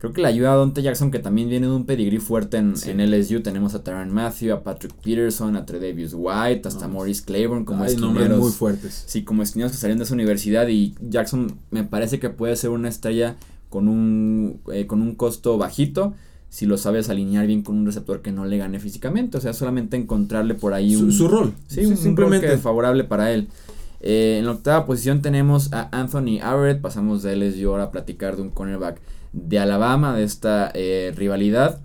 Creo 0.00 0.12
que 0.12 0.20
le 0.20 0.26
ayuda 0.26 0.52
a 0.52 0.56
Dante 0.56 0.82
Jackson, 0.82 1.12
que 1.12 1.20
también 1.20 1.48
viene 1.48 1.68
de 1.68 1.72
un 1.72 1.86
pedigrí 1.86 2.18
fuerte 2.18 2.56
en, 2.56 2.72
LSU. 2.74 3.40
Tenemos 3.42 3.76
a 3.76 3.84
Taron 3.84 4.10
Matthew, 4.10 4.52
a 4.52 4.64
Patrick 4.64 4.94
Peterson, 4.94 5.54
a 5.54 5.64
Tredavious 5.64 6.10
White, 6.12 6.66
hasta 6.66 6.88
Maurice 6.88 7.22
Claiborne 7.24 7.64
como 7.64 7.84
Ay, 7.84 7.94
esquineros. 7.94 8.40
muy 8.40 8.50
fuertes. 8.50 9.04
Sí, 9.06 9.22
como 9.22 9.44
esquineros 9.44 9.70
que 9.70 9.78
salieron 9.78 9.98
de 9.98 10.06
esa 10.06 10.14
universidad. 10.14 10.66
Y 10.66 10.96
Jackson 11.08 11.56
me 11.70 11.84
parece 11.84 12.18
que 12.18 12.28
puede 12.28 12.56
ser 12.56 12.70
una 12.70 12.88
estrella 12.88 13.36
con 13.68 13.86
un, 13.86 14.58
eh, 14.72 14.88
con 14.88 15.02
un 15.02 15.14
costo 15.14 15.56
bajito 15.56 16.14
si 16.48 16.66
lo 16.66 16.78
sabes 16.78 17.08
alinear 17.08 17.46
bien 17.46 17.62
con 17.62 17.76
un 17.76 17.86
receptor 17.86 18.22
que 18.22 18.32
no 18.32 18.44
le 18.44 18.58
gane 18.58 18.80
físicamente. 18.80 19.38
O 19.38 19.40
sea, 19.40 19.52
solamente 19.52 19.96
encontrarle 19.96 20.54
por 20.54 20.74
ahí 20.74 20.96
un... 20.96 21.12
Su, 21.12 21.28
rol. 21.28 21.54
Sí, 21.68 21.86
un, 21.86 21.96
simplemente. 21.96 22.58
favorable 22.58 23.04
para 23.04 23.32
él. 23.32 23.48
Eh, 24.02 24.38
en 24.38 24.46
la 24.46 24.52
octava 24.52 24.84
posición 24.84 25.22
tenemos 25.22 25.72
a 25.72 25.88
Anthony 25.92 26.40
Averett. 26.42 26.80
Pasamos 26.80 27.22
de 27.22 27.36
LSU 27.36 27.70
ahora 27.70 27.84
a 27.84 27.90
platicar 27.92 28.36
de 28.36 28.42
un 28.42 28.50
cornerback 28.50 29.00
de 29.32 29.58
Alabama, 29.58 30.14
de 30.14 30.24
esta 30.24 30.70
eh, 30.74 31.12
rivalidad. 31.16 31.80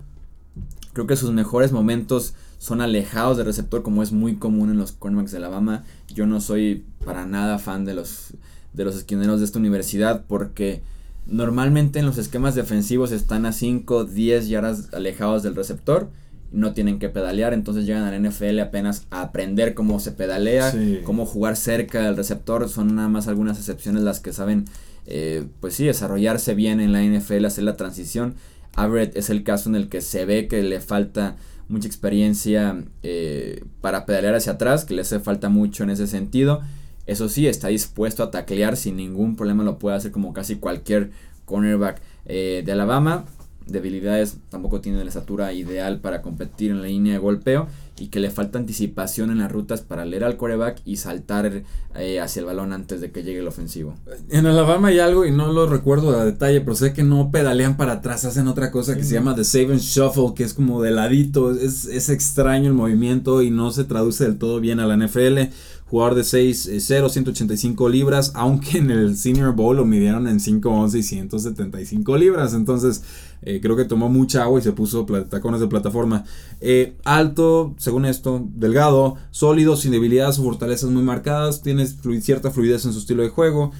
Creo 0.92 1.06
que 1.06 1.16
sus 1.16 1.30
mejores 1.30 1.70
momentos 1.70 2.34
son 2.58 2.80
alejados 2.80 3.36
de 3.36 3.44
receptor, 3.44 3.82
como 3.82 4.02
es 4.02 4.10
muy 4.10 4.36
común 4.36 4.70
en 4.70 4.78
los 4.78 4.92
cornerbacks 4.92 5.30
de 5.30 5.38
Alabama. 5.38 5.84
Yo 6.12 6.26
no 6.26 6.40
soy 6.40 6.84
para 7.04 7.24
nada 7.24 7.58
fan 7.60 7.84
de 7.84 7.94
los, 7.94 8.34
de 8.72 8.84
los 8.84 8.96
esquineros 8.96 9.38
de 9.38 9.46
esta 9.46 9.60
universidad 9.60 10.24
porque 10.26 10.82
normalmente 11.26 12.00
en 12.00 12.06
los 12.06 12.18
esquemas 12.18 12.56
defensivos 12.56 13.12
están 13.12 13.46
a 13.46 13.52
5, 13.52 14.06
10 14.06 14.48
yardas 14.48 14.92
alejados 14.92 15.44
del 15.44 15.54
receptor 15.54 16.10
no 16.50 16.72
tienen 16.72 16.98
que 16.98 17.08
pedalear, 17.08 17.52
entonces 17.52 17.84
llegan 17.84 18.04
al 18.04 18.22
NFL 18.22 18.58
apenas 18.60 19.06
a 19.10 19.22
aprender 19.22 19.74
cómo 19.74 20.00
se 20.00 20.12
pedalea, 20.12 20.72
cómo 21.04 21.26
jugar 21.26 21.56
cerca 21.56 22.02
del 22.02 22.16
receptor, 22.16 22.68
son 22.68 22.94
nada 22.96 23.08
más 23.08 23.28
algunas 23.28 23.58
excepciones 23.58 24.02
las 24.02 24.20
que 24.20 24.32
saben, 24.32 24.64
eh, 25.06 25.44
pues 25.60 25.74
sí, 25.74 25.84
desarrollarse 25.84 26.54
bien 26.54 26.80
en 26.80 26.92
la 26.92 27.02
NFL, 27.02 27.44
hacer 27.44 27.64
la 27.64 27.76
transición. 27.76 28.34
Everett 28.76 29.16
es 29.16 29.28
el 29.28 29.42
caso 29.42 29.68
en 29.68 29.76
el 29.76 29.88
que 29.88 30.00
se 30.00 30.24
ve 30.24 30.48
que 30.48 30.62
le 30.62 30.80
falta 30.80 31.36
mucha 31.68 31.86
experiencia 31.86 32.82
eh, 33.02 33.64
para 33.82 34.06
pedalear 34.06 34.34
hacia 34.34 34.52
atrás, 34.52 34.84
que 34.84 34.94
le 34.94 35.02
hace 35.02 35.20
falta 35.20 35.50
mucho 35.50 35.84
en 35.84 35.90
ese 35.90 36.06
sentido. 36.06 36.62
Eso 37.06 37.28
sí, 37.28 37.46
está 37.46 37.68
dispuesto 37.68 38.22
a 38.22 38.30
taclear 38.30 38.76
sin 38.76 38.96
ningún 38.96 39.36
problema, 39.36 39.64
lo 39.64 39.78
puede 39.78 39.96
hacer 39.96 40.12
como 40.12 40.32
casi 40.32 40.56
cualquier 40.56 41.10
cornerback 41.44 42.00
eh, 42.26 42.62
de 42.64 42.72
Alabama 42.72 43.26
debilidades, 43.68 44.38
tampoco 44.48 44.80
tiene 44.80 45.02
la 45.02 45.08
estatura 45.08 45.52
ideal 45.52 46.00
para 46.00 46.22
competir 46.22 46.70
en 46.70 46.82
la 46.82 46.88
línea 46.88 47.14
de 47.14 47.18
golpeo. 47.18 47.68
Y 48.00 48.08
que 48.08 48.20
le 48.20 48.30
falta 48.30 48.58
anticipación 48.58 49.30
en 49.30 49.38
las 49.38 49.50
rutas 49.50 49.82
para 49.82 50.04
leer 50.04 50.24
al 50.24 50.36
coreback 50.36 50.80
y 50.84 50.96
saltar 50.96 51.62
eh, 51.94 52.20
hacia 52.20 52.40
el 52.40 52.46
balón 52.46 52.72
antes 52.72 53.00
de 53.00 53.10
que 53.10 53.22
llegue 53.22 53.40
el 53.40 53.48
ofensivo. 53.48 53.94
En 54.30 54.46
Alabama 54.46 54.88
hay 54.88 54.98
algo 54.98 55.24
y 55.24 55.30
no 55.30 55.52
lo 55.52 55.66
recuerdo 55.66 56.18
a 56.18 56.24
detalle, 56.24 56.60
pero 56.60 56.76
sé 56.76 56.92
que 56.92 57.02
no 57.02 57.30
pedalean 57.30 57.76
para 57.76 57.94
atrás, 57.94 58.24
hacen 58.24 58.48
otra 58.48 58.70
cosa 58.70 58.96
que 58.96 59.04
se 59.04 59.14
llama 59.14 59.34
The 59.34 59.44
Save 59.44 59.72
and 59.72 59.80
Shuffle, 59.80 60.34
que 60.34 60.44
es 60.44 60.54
como 60.54 60.82
de 60.82 60.90
ladito, 60.90 61.52
es, 61.52 61.86
es 61.86 62.08
extraño 62.08 62.68
el 62.68 62.74
movimiento 62.74 63.42
y 63.42 63.50
no 63.50 63.70
se 63.70 63.84
traduce 63.84 64.24
del 64.24 64.38
todo 64.38 64.60
bien 64.60 64.80
a 64.80 64.86
la 64.86 64.96
NFL 64.96 65.50
jugador 65.90 66.14
de 66.14 66.22
6'0, 66.22 67.08
185 67.08 67.88
eh, 67.88 67.90
libras, 67.90 68.32
aunque 68.34 68.78
en 68.78 68.90
el 68.90 69.16
Senior 69.16 69.54
Bowl 69.54 69.76
lo 69.76 69.84
midieron 69.84 70.28
en 70.28 70.38
5'11 70.38 70.98
y 70.98 71.02
175 71.02 72.16
libras. 72.16 72.54
Entonces, 72.54 73.02
eh, 73.42 73.60
creo 73.62 73.76
que 73.76 73.84
tomó 73.84 74.08
mucha 74.08 74.42
agua 74.42 74.60
y 74.60 74.62
se 74.62 74.72
puso 74.72 75.06
tacones 75.28 75.60
de 75.60 75.68
plataforma. 75.68 76.24
Eh, 76.60 76.94
alto, 77.04 77.74
según 77.88 78.04
esto, 78.04 78.46
delgado, 78.50 79.16
sólido, 79.30 79.74
sin 79.74 79.92
debilidades 79.92 80.38
o 80.38 80.42
fortalezas 80.42 80.90
muy 80.90 81.02
marcadas, 81.02 81.62
tiene 81.62 81.86
cierta 82.20 82.50
fluidez 82.50 82.84
en 82.84 82.92
su 82.92 82.98
estilo 82.98 83.22
de 83.22 83.30
juego, 83.30 83.72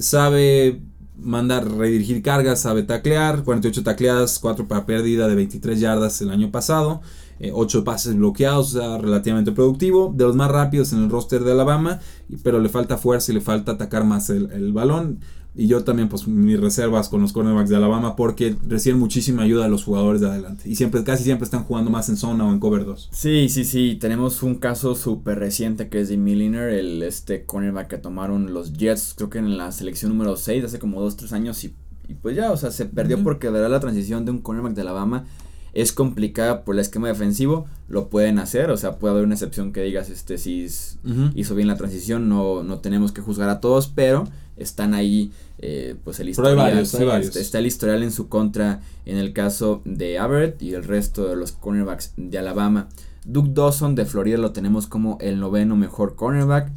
sabe 0.00 0.80
mandar 1.18 1.70
redirigir 1.70 2.22
cargas, 2.22 2.62
sabe 2.62 2.84
taclear, 2.84 3.44
48 3.44 3.82
tacleadas, 3.82 4.38
4 4.38 4.66
para 4.66 4.86
pérdida 4.86 5.28
de 5.28 5.34
23 5.34 5.78
yardas 5.78 6.22
el 6.22 6.30
año 6.30 6.50
pasado. 6.50 7.02
8 7.52 7.78
eh, 7.78 7.82
pases 7.82 8.16
bloqueados, 8.16 8.72
relativamente 8.72 9.52
productivo, 9.52 10.10
de 10.16 10.24
los 10.24 10.36
más 10.36 10.50
rápidos 10.50 10.94
en 10.94 11.02
el 11.02 11.10
roster 11.10 11.44
de 11.44 11.52
Alabama, 11.52 12.00
pero 12.42 12.60
le 12.60 12.70
falta 12.70 12.96
fuerza 12.96 13.30
y 13.30 13.34
le 13.34 13.42
falta 13.42 13.72
atacar 13.72 14.04
más 14.04 14.30
el, 14.30 14.72
balón. 14.72 15.18
Y 15.56 15.68
yo 15.68 15.84
también, 15.84 16.08
pues, 16.08 16.26
mis 16.26 16.58
reservas 16.58 17.08
con 17.08 17.22
los 17.22 17.32
cornerbacks 17.32 17.70
de 17.70 17.76
Alabama 17.76 18.16
porque 18.16 18.56
reciben 18.66 18.98
muchísima 18.98 19.42
ayuda 19.42 19.66
a 19.66 19.68
los 19.68 19.84
jugadores 19.84 20.20
de 20.20 20.28
adelante. 20.28 20.68
Y 20.68 20.74
siempre, 20.74 21.04
casi 21.04 21.22
siempre 21.22 21.44
están 21.44 21.62
jugando 21.62 21.92
más 21.92 22.08
en 22.08 22.16
zona 22.16 22.44
o 22.44 22.52
en 22.52 22.58
cover 22.58 22.84
2. 22.84 23.10
Sí, 23.12 23.48
sí, 23.48 23.64
sí. 23.64 23.96
Tenemos 24.00 24.42
un 24.42 24.56
caso 24.56 24.96
súper 24.96 25.38
reciente 25.38 25.88
que 25.88 26.00
es 26.00 26.08
de 26.08 26.16
Milliner, 26.16 26.70
el 26.70 27.02
este 27.04 27.44
cornerback 27.44 27.86
que 27.86 27.98
tomaron 27.98 28.52
los 28.52 28.72
Jets, 28.72 29.14
creo 29.16 29.30
que 29.30 29.38
en 29.38 29.56
la 29.56 29.70
selección 29.70 30.10
número 30.10 30.36
6, 30.36 30.64
hace 30.64 30.80
como 30.80 31.00
2-3 31.00 31.32
años. 31.32 31.62
Y, 31.62 31.72
pues 32.20 32.34
ya, 32.34 32.50
o 32.50 32.56
sea, 32.56 32.72
se 32.72 32.86
perdió 32.86 33.22
porque 33.22 33.48
verá 33.48 33.68
la 33.68 33.78
transición 33.78 34.24
de 34.24 34.32
un 34.32 34.38
cornerback 34.38 34.74
de 34.74 34.80
Alabama 34.80 35.24
es 35.72 35.92
complicada 35.92 36.64
por 36.64 36.76
el 36.76 36.80
esquema 36.80 37.08
defensivo, 37.08 37.66
lo 37.88 38.08
pueden 38.08 38.38
hacer, 38.38 38.70
o 38.70 38.76
sea, 38.76 39.00
puede 39.00 39.12
haber 39.12 39.24
una 39.24 39.34
excepción 39.34 39.72
que 39.72 39.82
digas, 39.82 40.08
este, 40.08 40.38
si 40.38 40.68
hizo 41.34 41.54
bien 41.56 41.66
la 41.66 41.76
transición, 41.76 42.28
no, 42.28 42.62
no 42.62 42.78
tenemos 42.78 43.10
que 43.10 43.20
juzgar 43.20 43.48
a 43.48 43.58
todos, 43.58 43.88
pero 43.88 44.28
están 44.56 44.94
ahí, 44.94 45.32
eh, 45.58 45.96
pues 46.04 46.20
el 46.20 46.28
historial, 46.28 46.78
está 46.78 47.58
el 47.58 47.66
historial 47.66 48.02
en 48.02 48.12
su 48.12 48.28
contra 48.28 48.80
en 49.06 49.16
el 49.16 49.32
caso 49.32 49.82
de 49.84 50.18
Averett 50.18 50.60
y 50.62 50.74
el 50.74 50.84
resto 50.84 51.28
de 51.28 51.36
los 51.36 51.52
cornerbacks 51.52 52.12
de 52.16 52.38
Alabama. 52.38 52.88
Duke 53.24 53.50
Dawson 53.52 53.94
de 53.94 54.04
Florida 54.04 54.38
lo 54.38 54.52
tenemos 54.52 54.86
como 54.86 55.18
el 55.20 55.40
noveno 55.40 55.76
mejor 55.76 56.14
cornerback. 56.14 56.70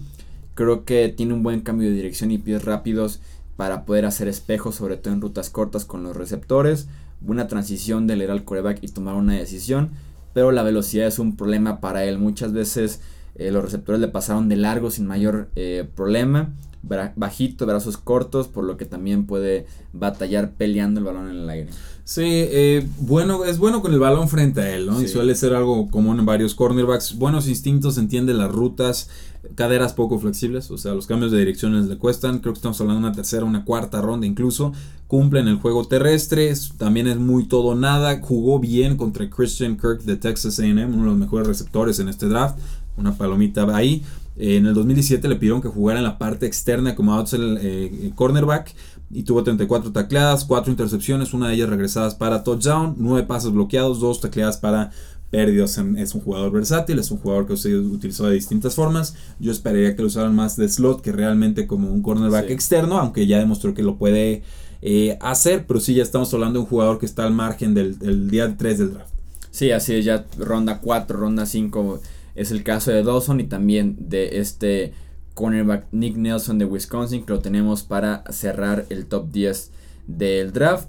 Creo 0.56 0.86
que 0.86 1.10
tiene 1.10 1.34
un 1.34 1.44
buen 1.44 1.62
cambio 1.62 1.90
de 1.90 1.96
dirección 1.96 2.32
y 2.32 2.38
pies 2.38 2.66
rápidos 2.66 3.20
para 3.58 3.86
poder 3.86 4.06
hacer 4.06 4.28
espejos, 4.28 4.76
sobre 4.76 4.98
todo 4.98 5.14
en 5.14 5.22
rutas 5.22 5.50
cortas 5.50 5.86
con 5.86 6.04
los 6.04 6.16
receptores 6.16 6.88
buena 7.20 7.48
transición 7.48 8.08
de 8.08 8.16
leer 8.16 8.32
al 8.32 8.44
coreback 8.44 8.80
y 8.82 8.88
tomar 8.88 9.16
una 9.16 9.34
decisión, 9.34 9.92
pero 10.34 10.52
la 10.52 10.64
velocidad 10.64 11.08
es 11.08 11.20
un 11.20 11.36
problema 11.36 11.80
para 11.80 12.04
él. 12.04 12.18
Muchas 12.20 12.54
veces 12.54 13.02
eh, 13.36 13.52
los 13.52 13.64
receptores 13.64 14.02
le 14.02 14.08
pasaron 14.08 14.50
de 14.50 14.56
largo 14.56 14.92
sin 14.92 15.08
mayor 15.08 15.50
eh, 15.56 15.88
problema, 15.96 16.54
bajito, 16.84 17.66
brazos 17.66 17.98
cortos, 17.98 18.48
por 18.48 18.64
lo 18.64 18.78
que 18.78 18.86
también 18.86 19.26
puede 19.26 19.66
batallar 19.94 20.52
peleando 20.52 21.00
el 21.00 21.06
balón 21.06 21.30
en 21.30 21.38
el 21.38 21.50
aire. 21.50 21.70
Sí, 22.08 22.24
eh, 22.24 22.88
bueno, 23.00 23.44
es 23.44 23.58
bueno 23.58 23.82
con 23.82 23.94
el 23.94 24.00
balón 24.00 24.30
frente 24.30 24.62
a 24.62 24.74
él, 24.74 24.86
¿no? 24.86 25.02
Y 25.02 25.10
suele 25.10 25.36
ser 25.36 25.54
algo 25.54 25.90
común 25.90 26.20
en 26.20 26.26
varios 26.26 26.56
cornerbacks. 26.56 27.18
Buenos 27.18 27.50
instintos, 27.50 27.98
entiende 27.98 28.34
las 28.34 28.50
rutas, 28.50 29.10
caderas 29.56 29.92
poco 29.92 30.18
flexibles, 30.18 30.72
o 30.72 30.78
sea, 30.78 30.94
los 30.94 31.06
cambios 31.06 31.34
de 31.34 31.40
direcciones 31.40 31.88
le 31.88 31.98
cuestan. 31.98 32.40
Creo 32.40 32.54
que 32.54 32.60
estamos 32.60 32.80
hablando 32.80 33.02
de 33.02 33.08
una 33.08 33.16
tercera, 33.16 33.44
una 33.44 33.66
cuarta 33.66 34.02
ronda 34.02 34.26
incluso. 34.26 34.72
Cumple 35.08 35.42
en 35.42 35.50
el 35.50 35.58
juego 35.58 35.86
terrestre, 35.86 36.54
también 36.78 37.08
es 37.08 37.18
muy 37.18 37.46
todo 37.46 37.76
nada. 37.76 38.22
Jugó 38.22 38.60
bien 38.60 38.96
contra 38.96 39.30
Christian 39.30 39.76
Kirk 39.76 40.04
de 40.04 40.16
Texas 40.16 40.60
AM, 40.60 40.94
uno 40.94 41.04
de 41.04 41.10
los 41.10 41.18
mejores 41.18 41.46
receptores 41.46 42.00
en 42.00 42.08
este 42.08 42.28
draft. 42.28 42.58
Una 42.96 43.18
palomita 43.18 43.64
ahí. 43.76 44.02
En 44.40 44.66
el 44.66 44.74
2017 44.74 45.28
le 45.28 45.36
pidieron 45.36 45.62
que 45.62 45.68
jugara 45.68 46.00
en 46.00 46.06
la 46.06 46.18
parte 46.18 46.46
externa 46.46 46.96
como 46.96 47.14
outside 47.14 47.58
eh, 47.62 48.12
cornerback 48.16 48.74
y 49.10 49.24
tuvo 49.24 49.44
34 49.44 49.92
tacleadas, 49.92 50.46
4 50.46 50.72
intercepciones, 50.72 51.34
una 51.34 51.48
de 51.48 51.56
ellas 51.56 51.70
regresadas 51.70 52.16
para 52.16 52.44
touchdown, 52.44 52.96
9 52.98 53.26
pases 53.26 53.52
bloqueados, 53.52 54.00
2 54.00 54.22
tacleadas 54.22 54.58
para 54.58 54.92
pérdidas. 55.30 55.78
Es 55.98 56.14
un 56.14 56.22
jugador 56.22 56.52
versátil, 56.52 57.00
es 57.00 57.12
un 57.12 57.18
jugador 57.18 57.48
que 57.48 57.58
se 57.58 57.76
utilizó 57.76 58.28
de 58.28 58.34
distintas 58.34 58.76
formas. 58.76 59.16
Yo 59.40 59.52
esperaría 59.52 59.96
que 59.96 60.02
lo 60.02 60.08
usaran 60.08 60.36
más 60.36 60.56
de 60.56 60.68
slot 60.70 61.02
que 61.02 61.12
realmente 61.12 61.68
como 61.68 61.92
un 61.92 62.02
cornerback 62.02 62.50
externo, 62.50 62.98
aunque 63.00 63.28
ya 63.28 63.40
demostró 63.40 63.74
que 63.74 63.84
lo 63.84 63.98
puede 63.98 64.44
eh, 64.82 65.18
hacer, 65.22 65.66
pero 65.68 65.80
sí 65.80 65.94
ya 65.94 66.04
estamos 66.04 66.34
hablando 66.34 66.60
de 66.60 66.64
un 66.64 66.70
jugador 66.70 67.00
que 67.00 67.06
está 67.06 67.24
al 67.24 67.34
margen 67.34 67.74
del, 67.74 68.30
día 68.30 68.56
3 68.58 68.80
del 68.80 68.94
draft. 68.94 69.14
Sí, 69.52 69.72
así 69.72 69.96
es, 69.96 70.06
ya 70.06 70.26
ronda 70.38 70.80
4, 70.80 71.18
ronda 71.18 71.46
5 71.46 72.02
es 72.38 72.52
el 72.52 72.64
caso 72.64 72.92
de 72.92 73.04
Dawson 73.04 73.40
y 73.40 73.46
también 73.46 73.98
de 74.00 74.40
este 74.40 74.94
cornerback 75.34 75.88
Nick 75.92 76.16
Nelson 76.18 76.60
de 76.60 76.66
Wisconsin, 76.66 77.26
que 77.26 77.34
lo 77.34 77.40
tenemos 77.40 77.82
para 77.84 78.24
cerrar 78.32 78.86
el 78.90 79.08
top 79.08 79.32
10 79.32 79.72
del 80.06 80.54
draft. 80.54 80.88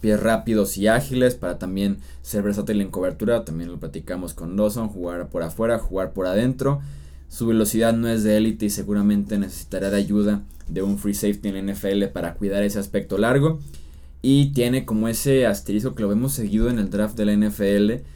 Pies 0.00 0.20
rápidos 0.20 0.78
y 0.78 0.86
ágiles 0.86 1.34
para 1.34 1.58
también 1.58 1.98
ser 2.22 2.44
versátil 2.44 2.80
en 2.80 2.90
cobertura. 2.90 3.44
También 3.44 3.70
lo 3.70 3.80
platicamos 3.80 4.32
con 4.32 4.56
Dawson. 4.56 4.88
Jugar 4.88 5.28
por 5.28 5.42
afuera, 5.42 5.78
jugar 5.78 6.12
por 6.12 6.26
adentro. 6.26 6.80
Su 7.28 7.48
velocidad 7.48 7.92
no 7.92 8.06
es 8.06 8.22
de 8.22 8.36
élite 8.36 8.66
y 8.66 8.70
seguramente 8.70 9.38
necesitará 9.38 9.90
de 9.90 9.96
ayuda 9.96 10.42
de 10.68 10.82
un 10.82 10.98
free 10.98 11.14
safety 11.14 11.48
en 11.48 11.66
la 11.66 11.72
NFL 11.72 12.04
para 12.12 12.34
cuidar 12.34 12.62
ese 12.62 12.78
aspecto 12.78 13.18
largo. 13.18 13.58
Y 14.22 14.52
tiene 14.52 14.84
como 14.84 15.08
ese 15.08 15.46
asterisco 15.46 15.96
que 15.96 16.02
lo 16.02 16.08
vemos 16.08 16.32
seguido 16.32 16.70
en 16.70 16.78
el 16.78 16.90
draft 16.90 17.16
de 17.16 17.24
la 17.24 17.32
NFL 17.34 18.06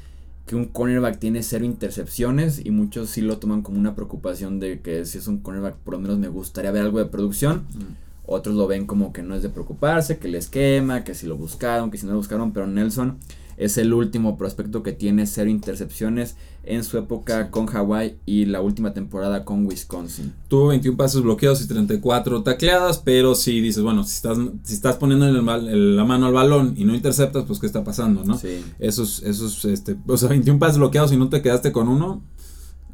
que 0.51 0.57
un 0.57 0.65
cornerback 0.65 1.21
tiene 1.21 1.45
cero 1.45 1.65
intercepciones 1.65 2.61
y 2.67 2.73
muchos 2.73 3.11
sí 3.11 3.21
lo 3.21 3.39
toman 3.39 3.63
como 3.63 3.79
una 3.79 3.95
preocupación 3.95 4.59
de 4.59 4.81
que 4.81 5.07
si 5.07 5.19
es 5.19 5.29
un 5.29 5.39
cornerback 5.39 5.77
por 5.77 5.95
lo 5.95 6.01
menos 6.01 6.19
me 6.19 6.27
gustaría 6.27 6.73
ver 6.73 6.83
algo 6.83 6.99
de 6.99 7.05
producción. 7.05 7.67
Mm. 7.73 7.95
Otros 8.27 8.57
lo 8.57 8.67
ven 8.67 8.85
como 8.85 9.13
que 9.13 9.23
no 9.23 9.37
es 9.37 9.45
de 9.45 9.49
preocuparse, 9.49 10.19
que 10.19 10.27
le 10.27 10.39
esquema, 10.39 11.05
que 11.05 11.15
si 11.15 11.29
lo 11.29 11.37
buscaron, 11.37 11.93
que 11.93 11.99
si 11.99 12.07
no 12.07 12.11
lo 12.11 12.19
buscaron, 12.19 12.53
pero 12.53 12.67
Nelson 12.67 13.19
es 13.61 13.77
el 13.77 13.93
último 13.93 14.39
prospecto 14.39 14.83
que 14.83 14.93
tiene 14.93 15.27
cero 15.27 15.51
intercepciones 15.51 16.37
en 16.65 16.83
su 16.83 16.97
época 16.97 17.51
con 17.51 17.69
Hawaii 17.69 18.17
y 18.25 18.47
la 18.47 18.63
última 18.63 18.95
temporada 18.95 19.45
con 19.45 19.67
Wisconsin. 19.67 20.33
Tuvo 20.49 20.69
21 20.69 20.97
pasos 20.97 21.23
bloqueados 21.23 21.61
y 21.63 21.69
34 21.69 22.43
tacleadas, 22.43 22.99
pero 22.99 23.35
si 23.35 23.61
dices, 23.61 23.83
bueno, 23.83 24.05
si 24.05 24.15
estás, 24.15 24.39
si 24.63 24.73
estás 24.73 24.97
poniendo 24.97 25.31
la 25.31 26.05
mano 26.05 26.27
al 26.27 26.33
balón 26.33 26.75
y 26.79 26.87
no 26.87 26.95
interceptas, 26.95 27.45
pues 27.47 27.59
qué 27.59 27.67
está 27.67 27.85
pasando, 27.85 28.25
¿no? 28.25 28.39
Sí. 28.39 28.65
Esos, 28.79 29.23
esos, 29.25 29.63
este, 29.67 29.95
o 30.07 30.17
sea, 30.17 30.31
21 30.31 30.59
pasos 30.59 30.79
bloqueados 30.79 31.13
y 31.13 31.19
no 31.19 31.29
te 31.29 31.43
quedaste 31.43 31.71
con 31.71 31.89
uno, 31.89 32.23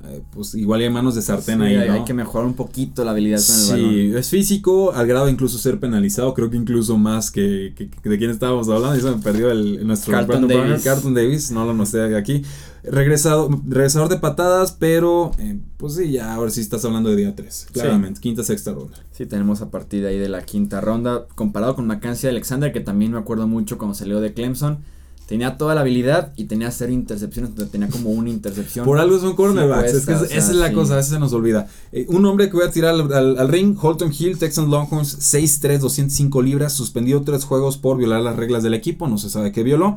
eh, 0.09 0.23
pues 0.33 0.55
igual 0.55 0.81
hay 0.81 0.91
manos 0.91 1.15
de 1.15 1.23
sartén 1.23 1.63
ahí. 1.63 1.75
Hay, 1.77 2.05
que 2.05 2.15
mejorar 2.15 2.47
un 2.47 2.55
poquito 2.55 3.05
la 3.05 3.11
habilidad 3.11 3.41
con 3.45 3.57
el 3.57 3.71
balón. 3.71 3.91
Sí, 3.95 4.13
es 4.15 4.29
físico, 4.29 4.93
al 4.93 5.07
grado 5.07 5.27
de 5.27 5.33
incluso 5.33 5.59
ser 5.59 5.81
penalizado, 5.81 6.35
creo 6.35 6.51
que 6.51 6.57
incluso 6.57 6.97
más 6.97 7.31
que, 7.31 7.75
de 8.05 8.19
quién 8.19 8.31
estábamos 8.31 8.69
hablando. 8.69 8.97
Y 8.97 9.01
se 9.01 9.11
me 9.11 9.23
perdió 9.23 9.51
el, 9.51 9.87
nuestro 9.87 10.13
Carlton 10.13 10.49
Davis. 10.49 10.85
Carlton 10.85 11.15
Davis, 11.15 11.51
no 11.51 11.65
lo 11.65 11.75
noté 11.75 12.17
aquí. 12.17 12.43
Regresado, 12.85 13.49
regresador 13.67 14.09
de 14.09 14.19
patadas, 14.19 14.73
pero 14.73 15.33
eh, 15.39 15.59
pues 15.77 15.95
sí, 15.95 16.13
ya 16.13 16.35
ahora 16.35 16.51
sí 16.51 16.61
estás 16.61 16.85
hablando 16.85 17.11
de 17.11 17.17
día 17.17 17.35
3. 17.35 17.69
Claramente, 17.73 18.21
quinta, 18.21 18.45
sexta 18.45 18.73
ronda. 18.73 18.97
Sí, 19.11 19.27
tenemos 19.27 19.61
a 19.61 19.71
partir 19.71 20.03
de 20.03 20.09
ahí 20.09 20.19
de 20.19 20.29
la 20.29 20.43
quinta 20.43 20.81
ronda. 20.81 21.27
Comparado 21.35 21.75
con 21.75 21.87
Mackenzie 21.87 22.29
Alexander, 22.29 22.73
que 22.73 22.81
también 22.81 23.13
me 23.13 23.19
acuerdo 23.19 23.49
mucho 23.49 23.77
cuando 23.77 23.95
salió 23.95 24.21
de 24.21 24.35
Clemson 24.35 24.79
Tenía 25.27 25.59
toda 25.59 25.75
la 25.75 25.81
habilidad 25.81 26.33
y 26.37 26.45
tenía 26.45 26.71
cero 26.71 26.93
intercepciones, 26.93 27.51
tenía 27.73 27.89
como 27.89 28.11
una 28.11 28.31
intercepción. 28.31 28.85
Por 28.85 29.01
algo 29.01 29.19
son 29.19 29.35
cornerbacks, 29.35 29.93
es 29.93 30.07
que 30.07 30.13
esa 30.13 30.37
es 30.37 30.55
la 30.55 30.73
cosa, 30.73 30.95
a 30.95 30.97
veces 30.97 31.13
se 31.13 31.19
nos 31.19 31.33
olvida. 31.33 31.69
Eh, 31.91 32.07
un 32.09 32.25
hombre 32.27 32.49
que 32.49 32.57
voy 32.57 32.65
a 32.65 32.71
tirar 32.71 32.95
al, 32.95 33.49
ring, 33.49 33.77
Holton 33.81 34.13
Hill, 34.17 34.39
Texan 34.39 34.71
Longhorns, 34.71 35.19
6'3, 35.19 35.79
205 35.79 36.43
libras, 36.43 36.73
suspendió 36.75 37.23
tres 37.23 37.45
juegos 37.45 37.77
por 37.77 37.97
violar 37.97 38.23
las 38.23 38.37
reglas 38.37 38.63
del 38.63 38.75
equipo, 38.75 39.09
no 39.09 39.19
se 39.19 39.29
sabe 39.29 39.51
qué 39.51 39.65
violó. 39.65 39.95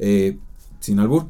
Eh, 0.00 0.36
sin 0.80 0.98
albur. 0.98 1.26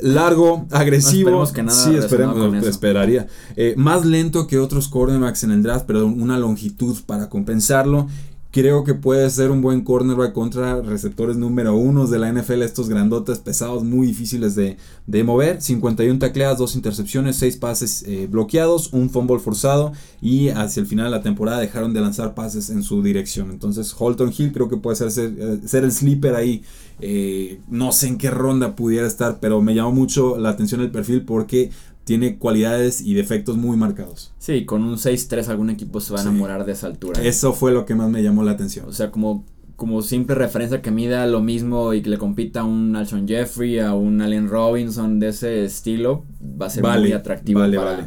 Largo, 0.00 0.66
agresivo. 0.72 1.46
que 1.52 1.62
nada 1.62 1.84
sí, 1.84 1.94
esperemos, 1.94 2.66
esperaría. 2.66 3.28
Eh, 3.54 3.74
más 3.76 4.04
lento 4.04 4.48
que 4.48 4.58
otros 4.58 4.88
cornerbacks 4.88 5.44
en 5.44 5.52
el 5.52 5.62
draft, 5.62 5.84
pero 5.86 6.06
una 6.06 6.38
longitud 6.38 6.98
para 7.06 7.28
compensarlo 7.28 8.08
Creo 8.56 8.84
que 8.84 8.94
puede 8.94 9.28
ser 9.28 9.50
un 9.50 9.60
buen 9.60 9.82
cornerback 9.82 10.32
contra 10.32 10.80
receptores 10.80 11.36
número 11.36 11.76
uno 11.76 12.06
de 12.06 12.18
la 12.18 12.32
NFL, 12.32 12.62
estos 12.62 12.88
grandotes 12.88 13.38
pesados, 13.38 13.84
muy 13.84 14.06
difíciles 14.06 14.54
de, 14.54 14.78
de 15.06 15.24
mover. 15.24 15.60
51 15.60 16.18
tacleadas, 16.18 16.56
2 16.56 16.74
intercepciones, 16.76 17.36
6 17.36 17.58
pases 17.58 18.02
eh, 18.06 18.26
bloqueados, 18.30 18.94
un 18.94 19.10
fumble 19.10 19.40
forzado 19.40 19.92
y 20.22 20.48
hacia 20.48 20.80
el 20.80 20.86
final 20.86 21.04
de 21.04 21.18
la 21.18 21.22
temporada 21.22 21.60
dejaron 21.60 21.92
de 21.92 22.00
lanzar 22.00 22.34
pases 22.34 22.70
en 22.70 22.82
su 22.82 23.02
dirección. 23.02 23.50
Entonces 23.50 23.94
Holton 23.94 24.32
Hill 24.34 24.52
creo 24.54 24.70
que 24.70 24.78
puede 24.78 24.96
ser, 24.96 25.10
ser, 25.10 25.34
eh, 25.38 25.84
el 25.84 25.92
sleeper 25.92 26.34
ahí. 26.34 26.62
Eh, 27.00 27.60
no 27.68 27.92
sé 27.92 28.08
en 28.08 28.16
qué 28.16 28.30
ronda 28.30 28.74
pudiera 28.74 29.06
estar, 29.06 29.38
pero 29.38 29.60
me 29.60 29.74
llamó 29.74 29.92
mucho 29.92 30.38
la 30.38 30.48
atención 30.48 30.80
el 30.80 30.90
perfil 30.90 31.26
porque 31.26 31.72
tiene 32.06 32.38
cualidades 32.38 33.00
y 33.00 33.14
defectos 33.14 33.56
muy 33.56 33.76
marcados. 33.76 34.32
Sí, 34.38 34.64
con 34.64 34.84
un 34.84 34.96
6-3 34.96 35.48
algún 35.48 35.70
equipo 35.70 36.00
se 36.00 36.12
va 36.14 36.20
a 36.20 36.22
Sí. 36.22 36.28
enamorar 36.28 36.64
de 36.64 36.70
esa 36.72 36.86
altura. 36.86 37.20
Eso 37.22 37.52
fue 37.52 37.72
lo 37.72 37.84
que 37.84 37.94
más 37.96 38.08
me 38.08 38.22
llamó 38.22 38.44
la 38.44 38.52
atención. 38.52 38.88
O 38.88 38.92
sea, 38.92 39.10
como, 39.10 39.44
como 39.74 40.00
simple 40.02 40.36
referencia 40.36 40.80
que 40.80 40.92
mida 40.92 41.26
lo 41.26 41.40
mismo 41.42 41.92
y 41.94 42.02
que 42.02 42.08
le 42.10 42.16
compita 42.18 42.60
a 42.60 42.64
un 42.64 42.94
Alshon 42.94 43.26
Jeffrey, 43.26 43.80
a 43.80 43.92
un 43.94 44.20
Allen 44.22 44.48
Robinson 44.48 45.18
de 45.18 45.28
ese 45.30 45.64
estilo, 45.64 46.24
va 46.40 46.66
a 46.66 46.70
ser 46.70 46.84
Vale, 46.84 47.00
muy 47.00 47.12
atractivo 47.12 47.58
vale, 47.60 47.76
para, 47.76 47.90
vale. 47.90 48.04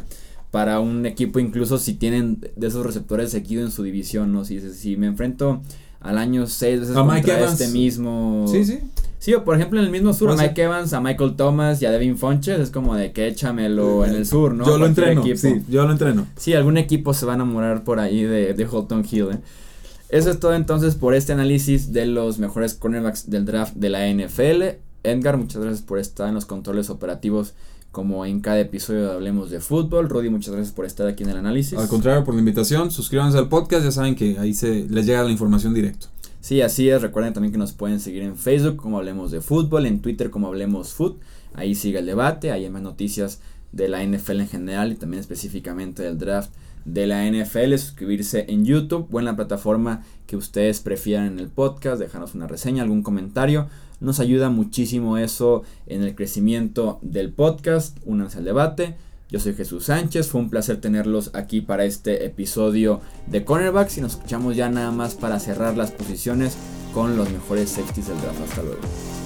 para 0.50 0.80
un 0.80 1.04
equipo, 1.04 1.38
incluso 1.38 1.76
si 1.76 1.92
tienen 1.92 2.40
de 2.56 2.66
esos 2.66 2.86
receptores 2.86 3.30
seguido 3.30 3.62
en 3.64 3.70
su 3.70 3.82
división, 3.82 4.32
¿no? 4.32 4.46
Si, 4.46 4.60
si 4.72 4.96
me 4.96 5.08
enfrento 5.08 5.60
al 6.00 6.16
año 6.16 6.46
6 6.46 6.80
veces 6.80 6.96
A 6.96 7.00
contra 7.00 7.16
Mike 7.16 7.30
Evans. 7.32 7.60
este 7.60 7.72
mismo... 7.72 8.46
Sí, 8.48 8.64
sí. 8.64 8.78
Sí, 9.20 9.34
o 9.34 9.44
por 9.44 9.54
ejemplo 9.54 9.78
en 9.78 9.84
el 9.84 9.92
mismo 9.92 10.14
sur, 10.14 10.30
a 10.30 10.34
Mike 10.34 10.62
Evans, 10.62 10.94
a 10.94 11.00
Michael 11.02 11.36
Thomas 11.36 11.82
y 11.82 11.86
a 11.86 11.90
Devin 11.90 12.16
Fonches, 12.16 12.58
es 12.58 12.70
como 12.70 12.96
de 12.96 13.12
que 13.12 13.28
échamelo 13.28 14.06
en 14.06 14.14
el 14.14 14.26
sur, 14.26 14.54
¿no? 14.54 14.64
Yo 14.64 14.78
lo 14.78 14.86
entreno, 14.86 15.20
equipo. 15.20 15.36
sí, 15.36 15.62
yo 15.68 15.84
lo 15.84 15.92
entreno. 15.92 16.26
Sí, 16.36 16.54
algún 16.54 16.78
equipo 16.78 17.12
se 17.12 17.26
va 17.26 17.32
a 17.32 17.34
enamorar 17.34 17.84
por 17.84 18.00
ahí 18.00 18.22
de, 18.22 18.54
de 18.54 18.66
Holton 18.66 19.04
Hill. 19.08 19.28
¿eh? 19.32 19.38
Eso 20.08 20.30
es 20.30 20.40
todo 20.40 20.54
entonces 20.54 20.94
por 20.94 21.12
este 21.14 21.34
análisis 21.34 21.92
de 21.92 22.06
los 22.06 22.38
mejores 22.38 22.72
cornerbacks 22.72 23.28
del 23.28 23.44
draft 23.44 23.74
de 23.74 23.90
la 23.90 24.08
NFL. 24.08 24.78
Edgar, 25.02 25.36
muchas 25.36 25.60
gracias 25.60 25.82
por 25.82 25.98
estar 25.98 26.26
en 26.26 26.34
los 26.34 26.46
controles 26.46 26.88
operativos 26.88 27.52
como 27.92 28.24
en 28.24 28.40
cada 28.40 28.60
episodio 28.60 29.06
de 29.08 29.12
Hablemos 29.12 29.50
de 29.50 29.60
Fútbol. 29.60 30.08
Rudy, 30.08 30.30
muchas 30.30 30.54
gracias 30.54 30.74
por 30.74 30.84
estar 30.84 31.06
aquí 31.06 31.24
en 31.24 31.30
el 31.30 31.36
análisis. 31.36 31.78
Al 31.78 31.88
contrario, 31.88 32.24
por 32.24 32.34
la 32.34 32.40
invitación, 32.40 32.90
suscríbanse 32.90 33.38
al 33.38 33.48
podcast, 33.48 33.84
ya 33.84 33.90
saben 33.90 34.14
que 34.14 34.38
ahí 34.38 34.54
se 34.54 34.86
les 34.88 35.06
llega 35.06 35.24
la 35.24 35.30
información 35.30 35.74
directo. 35.74 36.08
Sí, 36.40 36.62
así 36.62 36.88
es. 36.88 37.02
Recuerden 37.02 37.34
también 37.34 37.52
que 37.52 37.58
nos 37.58 37.72
pueden 37.72 38.00
seguir 38.00 38.22
en 38.22 38.36
Facebook 38.36 38.76
como 38.76 38.98
Hablemos 38.98 39.30
de 39.30 39.40
Fútbol, 39.40 39.86
en 39.86 40.00
Twitter 40.00 40.30
como 40.30 40.46
Hablemos 40.46 40.92
Foot. 40.94 41.20
Ahí 41.54 41.74
sigue 41.74 41.98
el 41.98 42.06
debate, 42.06 42.52
ahí 42.52 42.64
hay 42.64 42.70
más 42.70 42.82
noticias 42.82 43.40
de 43.72 43.88
la 43.88 44.04
NFL 44.04 44.40
en 44.40 44.48
general 44.48 44.92
y 44.92 44.96
también 44.96 45.20
específicamente 45.20 46.02
del 46.02 46.18
draft 46.18 46.50
de 46.84 47.06
la 47.06 47.24
NFL. 47.26 47.76
Suscribirse 47.76 48.46
en 48.48 48.64
YouTube 48.64 49.08
o 49.12 49.18
en 49.18 49.24
la 49.24 49.36
plataforma 49.36 50.02
que 50.26 50.36
ustedes 50.36 50.80
prefieran 50.80 51.26
en 51.26 51.38
el 51.38 51.48
podcast, 51.48 52.00
dejarnos 52.00 52.34
una 52.34 52.46
reseña, 52.46 52.82
algún 52.82 53.02
comentario. 53.02 53.68
Nos 54.00 54.20
ayuda 54.20 54.48
muchísimo 54.48 55.18
eso 55.18 55.62
en 55.86 56.02
el 56.02 56.14
crecimiento 56.14 56.98
del 57.02 57.32
podcast. 57.32 57.98
Únanse 58.04 58.38
al 58.38 58.44
debate. 58.44 58.96
Yo 59.30 59.38
soy 59.38 59.54
Jesús 59.54 59.84
Sánchez, 59.84 60.28
fue 60.28 60.40
un 60.40 60.50
placer 60.50 60.80
tenerlos 60.80 61.30
aquí 61.34 61.60
para 61.60 61.84
este 61.84 62.26
episodio 62.26 63.00
de 63.28 63.44
Cornerbacks 63.44 63.98
y 63.98 64.00
nos 64.00 64.14
escuchamos 64.14 64.56
ya 64.56 64.68
nada 64.68 64.90
más 64.90 65.14
para 65.14 65.38
cerrar 65.38 65.76
las 65.76 65.92
posiciones 65.92 66.56
con 66.92 67.16
los 67.16 67.30
mejores 67.30 67.70
safeties 67.70 68.08
del 68.08 68.20
draft. 68.20 68.40
Hasta 68.42 68.62
luego. 68.62 69.19